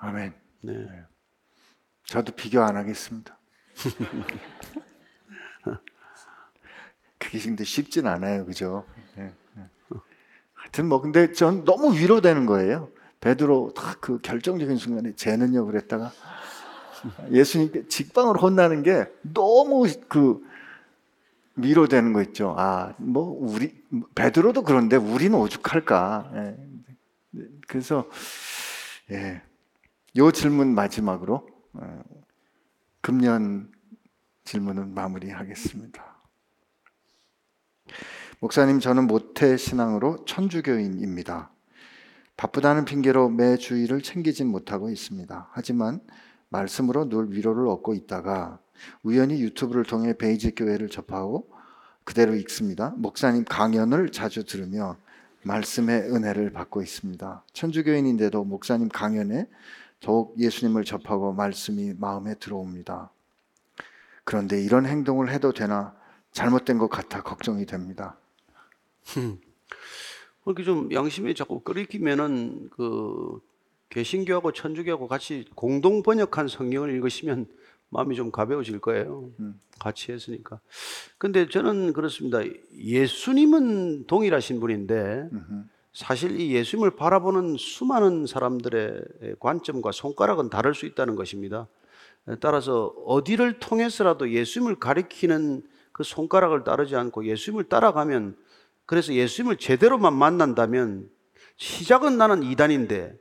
[0.00, 0.34] 아멘.
[0.62, 0.74] 네.
[2.04, 3.38] 저도 비교 안 하겠습니다.
[7.18, 8.86] 그게 근데 쉽진 않아요, 그죠?
[9.18, 9.64] 예, 예.
[10.54, 12.90] 하여튼 뭐 근데 전 너무 위로되는 거예요.
[13.20, 16.10] 베드로 딱 그 결정적인 순간에 쟤는요 그랬다가
[17.30, 20.42] 예수님께 직방으로 혼나는 게 너무 그
[21.56, 22.54] 위로되는 거 있죠.
[22.56, 23.84] 아, 뭐 우리
[24.14, 26.30] 베드로도 그런데 우리는 오죽할까?
[26.34, 26.56] 예.
[27.68, 28.08] 그래서
[29.10, 29.42] 예.
[30.16, 32.02] 요 질문 마지막으로 어,
[33.00, 33.70] 금년
[34.44, 36.10] 질문은 마무리하겠습니다.
[38.40, 41.52] 목사님, 저는 모태 신앙으로 천주교인입니다.
[42.36, 45.50] 바쁘다는 핑계로 매 주일을 챙기진 못하고 있습니다.
[45.52, 46.00] 하지만
[46.48, 48.58] 말씀으로 늘 위로를 얻고 있다가
[49.02, 51.50] 우연히 유튜브를 통해 베이직 교회를 접하고
[52.04, 52.94] 그대로 읽습니다.
[52.96, 54.96] 목사님 강연을 자주 들으며
[55.42, 57.44] 말씀의 은혜를 받고 있습니다.
[57.52, 59.46] 천주교인인데도 목사님 강연에
[60.00, 63.10] 더욱 예수님을 접하고 말씀이 마음에 들어옵니다.
[64.24, 65.94] 그런데 이런 행동을 해도 되나
[66.32, 68.16] 잘못된 것 같아 걱정이 됩니다.
[70.44, 73.40] 그렇게 좀 양심에 자꾸 끓이기면은 그
[73.90, 77.46] 개신교하고 천주교하고 같이 공동 번역한 성경을 읽으시면
[77.90, 79.30] 마음이 좀 가벼워질 거예요.
[79.78, 80.60] 같이 했으니까.
[81.18, 82.38] 근데 저는 그렇습니다.
[82.76, 85.28] 예수님은 동일하신 분인데
[85.92, 89.02] 사실 이 예수님을 바라보는 수많은 사람들의
[89.40, 91.66] 관점과 손가락은 다를 수 있다는 것입니다.
[92.40, 95.62] 따라서 어디를 통해서라도 예수님을 가리키는
[95.92, 98.36] 그 손가락을 따르지 않고 예수님을 따라가면
[98.86, 101.08] 그래서 예수님을 제대로만 만난다면
[101.56, 103.14] 시작은 나는 이단인데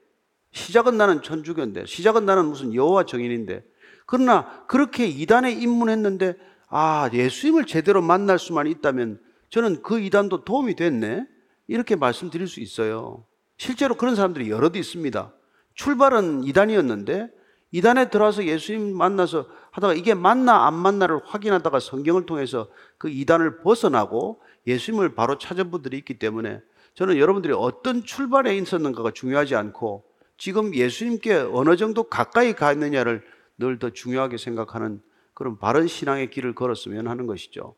[0.52, 3.64] 시작은 나는 천주교인데 시작은 나는 무슨 여호와 정인인데
[4.06, 6.36] 그러나 그렇게 이단에 입문했는데
[6.68, 11.26] 아 예수님을 제대로 만날 수만 있다면 저는 그 이단도 도움이 됐네
[11.70, 13.24] 이렇게 말씀드릴 수 있어요.
[13.58, 15.32] 실제로 그런 사람들이 여럿 있습니다.
[15.76, 17.30] 출발은 이단이었는데
[17.72, 24.42] 이단에 들어와서 예수님 만나서 하다가 이게 맞나 안 맞나를 확인하다가 성경을 통해서 그 이단을 벗어나고
[24.66, 26.60] 예수님을 바로 찾은 분들이 있기 때문에
[26.96, 30.04] 저는 여러분들이 어떤 출발에 있었는가가 중요하지 않고
[30.38, 33.24] 지금 예수님께 어느 정도 가까이 가 있느냐를
[33.60, 35.02] 늘 더 중요하게 생각하는
[35.36, 37.76] 그런 바른 신앙의 길을 걸었으면 하는 것이죠.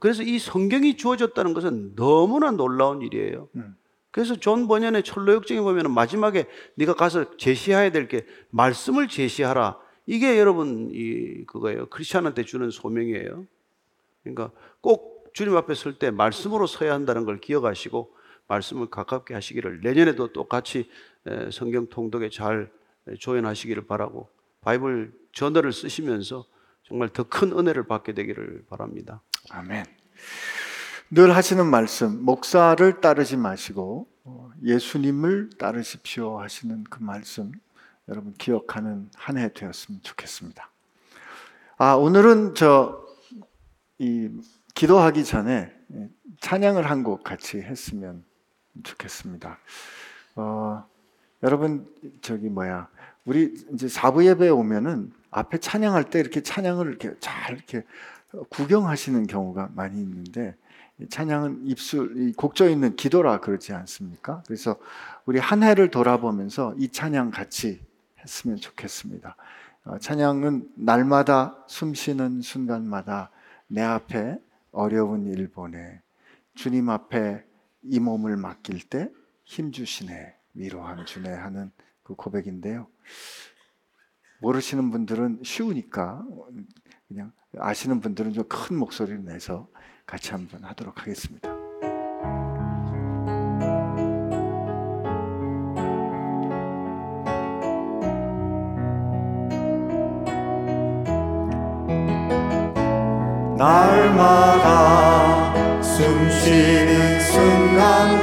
[0.00, 3.48] 그래서 이 성경이 주어졌다는 것은 너무나 놀라운 일이에요.
[4.10, 6.46] 그래서 존 번연의 천로역정에 보면 마지막에
[6.76, 9.78] 네가 가서 제시해야 될 게 말씀을 제시하라.
[10.06, 11.86] 이게 여러분 이 그거예요.
[11.90, 13.46] 크리스천한테 주는 소명이에요.
[14.24, 14.50] 그러니까
[14.80, 18.12] 꼭 주님 앞에 설 때 말씀으로 서야 한다는 걸 기억하시고
[18.48, 20.88] 말씀을 가깝게 하시기를 내년에도 똑같이
[21.26, 22.68] 에, 성경 통독에 잘
[23.20, 24.28] join하시기를 바라고
[24.62, 26.44] Bible journal을 쓰시면서
[26.82, 29.22] 정말 더 큰 은혜를 받게 되기를 바랍니다.
[29.48, 29.84] 아멘.
[31.10, 37.50] 늘 하시는 말씀, 목사를 따르지 마시고 어, 예수님을 따르십시오 하시는 그 말씀
[38.08, 40.70] 여러분 기억하는 한 해 되었으면 좋겠습니다.
[41.78, 43.00] 아, 오늘은 저
[44.02, 44.30] 이
[44.74, 45.70] 기도하기 전에
[46.40, 48.24] 찬양을 한 곡 같이 했으면
[48.82, 49.58] 좋겠습니다.
[50.36, 50.86] 어,
[51.42, 51.86] 여러분
[52.22, 52.88] 저기 뭐야
[53.26, 57.84] 우리 이제 사부 예배에 오면은 앞에 찬양할 때 이렇게 찬양을 이렇게 잘 이렇게
[58.50, 60.56] 구경하시는 경우가 많이 있는데
[60.98, 64.42] 이 찬양은 입술 이 곡조 있는 기도라 그러지 않습니까?
[64.46, 64.76] 그래서
[65.24, 67.80] 우리 한 해를 돌아보면서 이 찬양 같이
[68.18, 69.36] 했으면 좋겠습니다.
[69.84, 73.30] 어, 찬양은 날마다 숨 쉬는 순간마다
[73.66, 74.38] 내 앞에
[74.72, 76.00] 어려운 일 보내
[76.54, 77.44] 주님 앞에
[77.82, 79.10] 이 몸을 맡길 때
[79.50, 81.72] 힘 주시네 위로함 주네 하는
[82.04, 82.86] 그 고백인데요.
[84.40, 86.24] 모르시는 분들은 쉬우니까
[87.08, 89.68] 그냥 아시는 분들은 좀 큰 목소리를 내서
[90.06, 91.50] 같이 한번 하도록 하겠습니다.
[104.50, 108.19] 날마다 숨 쉬는 순간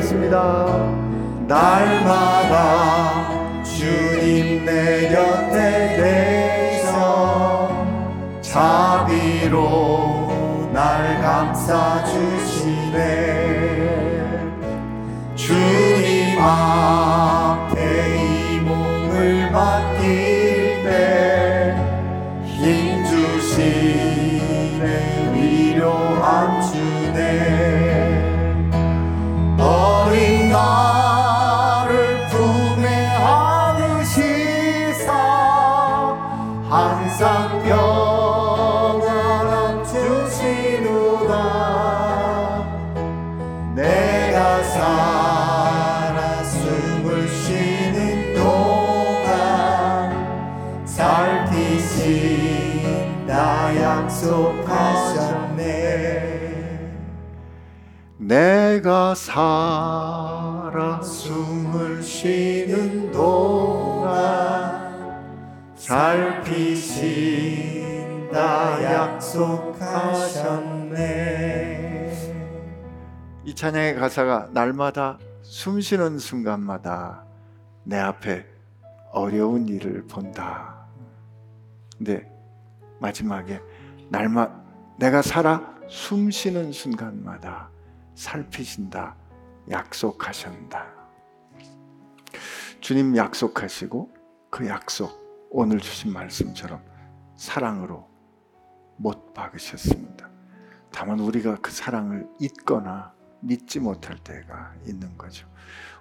[0.00, 0.66] 안식을 2절 하겠습니다.
[1.46, 2.29] 날마
[59.14, 64.80] 살아 숨을 쉬는 동안
[65.74, 67.22] 살피신다
[68.82, 70.70] 약속하셨네
[73.44, 77.24] 이 찬양의 가사가 날마다 숨 쉬는 순간마다
[77.82, 78.46] 내 앞에
[79.10, 80.86] 어려운 일을 본다.
[81.96, 82.30] 근데
[83.00, 83.60] 마지막에
[84.10, 84.48] 날마
[84.98, 87.70] 내가 살아 숨 쉬는 순간마다
[88.20, 89.16] 살피신다.
[89.70, 90.86] 약속하신다.
[92.80, 94.10] 주님 약속하시고
[94.50, 96.84] 그 약속 오늘 주신 말씀처럼
[97.36, 98.06] 사랑으로
[98.96, 100.28] 못 박으셨습니다.
[100.92, 105.48] 다만 우리가 그 사랑을 잊거나 믿지 못할 때가 있는 거죠.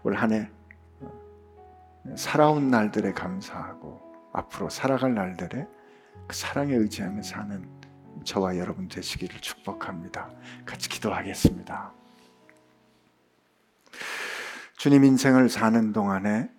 [0.04, 0.52] 올 한해
[1.00, 5.66] 어, 살아온 날들에 감사하고 앞으로 살아갈 날들에
[6.28, 7.66] 그 사랑에 의지하며 사는
[8.26, 10.30] 저와 여러분 되시기를 축복합니다.
[10.66, 11.99] 같이 기도하겠습니다.
[14.80, 16.50] 주님 인생을 사는 동안에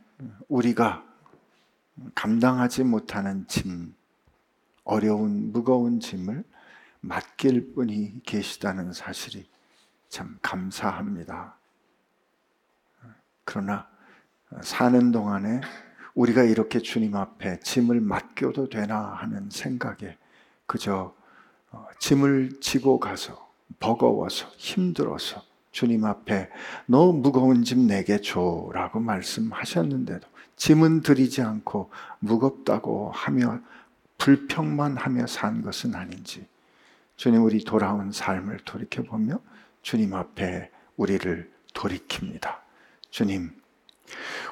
[0.48, 1.02] 우리가
[2.14, 3.94] 감당하지 못하는 짐,
[4.84, 6.44] 어려운 무거운 짐을
[7.01, 9.48] 맡길 분이 계시다는 사실이
[10.10, 11.56] 참 감사합니다.
[13.44, 13.88] 그러나
[14.60, 15.62] 사는 동안에
[16.14, 20.18] 우리가 이렇게 주님 앞에 짐을 맡겨도 되나 하는 생각에
[20.66, 21.16] 그저
[21.70, 26.48] 어, 짐을 지고 가서 버거워서 힘들어서 주님 앞에
[26.86, 30.26] 너 무거운 짐 내게 줘라고 말씀하셨는데도
[30.56, 33.60] 짐은 드리지 않고 무겁다고 하며
[34.18, 36.47] 불평만 하며 산 것은 아닌지
[37.16, 39.40] 주님 우리 돌아온 삶을 돌이켜 보며
[39.82, 42.56] 주님 앞에 우리를 돌이킵니다.
[43.10, 43.52] 주님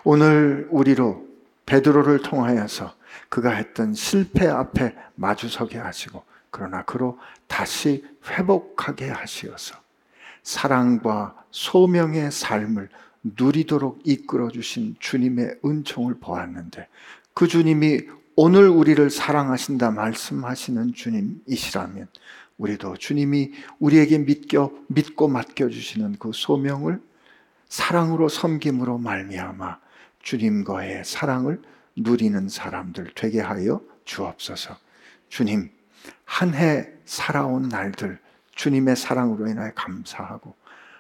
[0.05, 1.27] 오늘 우리로
[1.67, 2.95] 베드로를 통하여서
[3.29, 9.77] 그가 했던 실패 앞에 마주서게 하시고 그러나 그로 다시 회복하게 하시어서
[10.49, 12.89] 사랑과 소명의 삶을
[13.23, 16.89] 누리도록 이끌어 주신 주님의 은총을 보았는데
[17.35, 18.01] 그 주님이
[18.35, 22.09] 오늘 우리를 사랑하신다 말씀하시는 주님이시라면
[22.57, 26.99] 우리도 주님이 우리에게 믿겨 믿고 맡겨 주시는 그 소명을
[27.69, 29.79] 사랑으로 섬김으로 말미암아
[30.23, 31.61] 주님과의 사랑을
[31.95, 34.79] 누리는 사람들 되게 하여 주옵소서.
[35.29, 35.71] 주님
[36.25, 38.19] 한 해 살아온 날들
[38.59, 40.55] 주님의 사랑으로 인하여 감사하고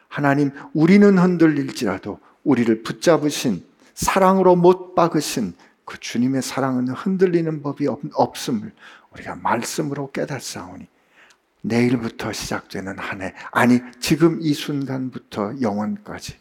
[0.08, 3.64] 하나님 우리는 흔들릴지라도 우리를 붙잡으신
[3.94, 5.54] 사랑으로 못 박으신
[5.84, 8.72] 그 주님의 사랑은 흔들리는 법이 없, 없음을
[9.12, 10.86] 우리가 말씀으로 깨닫사오니
[11.62, 16.36] 내일부터 시작되는 한 해 아니 지금 이 순간부터 영원까지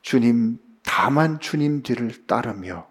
[0.00, 2.88] 주님 다만 주님 뒤를 따르며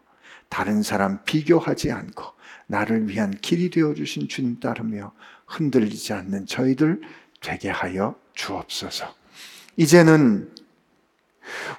[0.47, 2.23] 다른 사람 비교하지 않고
[2.67, 5.11] 나를 위한 길이 되어 주신 주님 따르며
[5.47, 7.01] 흔들리지 않는 저희들
[7.43, 9.13] 되게 하여 주옵소서.
[9.75, 10.49] 이제는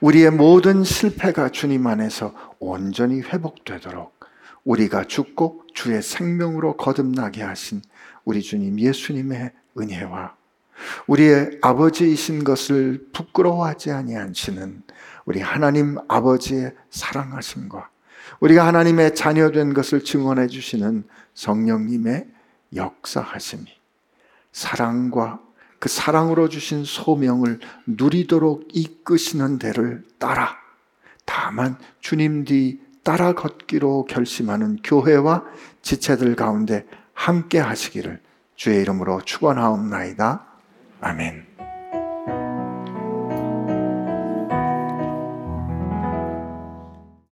[0.00, 4.14] 우리의 모든 실패가 주님 안에서 온전히 회복되도록
[4.64, 7.82] 우리가 죽고 주의 생명으로 거듭나게 하신
[8.24, 10.36] 우리 주님 예수님의 은혜와
[11.06, 14.82] 우리의 아버지이신 것을 부끄러워하지 아니하시는
[15.24, 17.90] 우리 하나님 아버지의 사랑하심과
[18.40, 21.04] 우리가 하나님의 자녀된 것을 증언해 주시는
[21.34, 22.28] 성령님의
[22.74, 23.66] 역사하심이
[24.52, 25.43] 사랑과
[25.84, 30.56] 그 사랑으로 주신 소명을 누리도록 이끄시는 대를 따라
[31.26, 35.44] 다만 주님 뒤 따라 걷기로 결심하는 교회와
[35.82, 38.18] 지체들 가운데 함께 하시기를
[38.56, 40.46] 주의 이름으로 축원하옵나이다.
[41.02, 41.43] 아멘.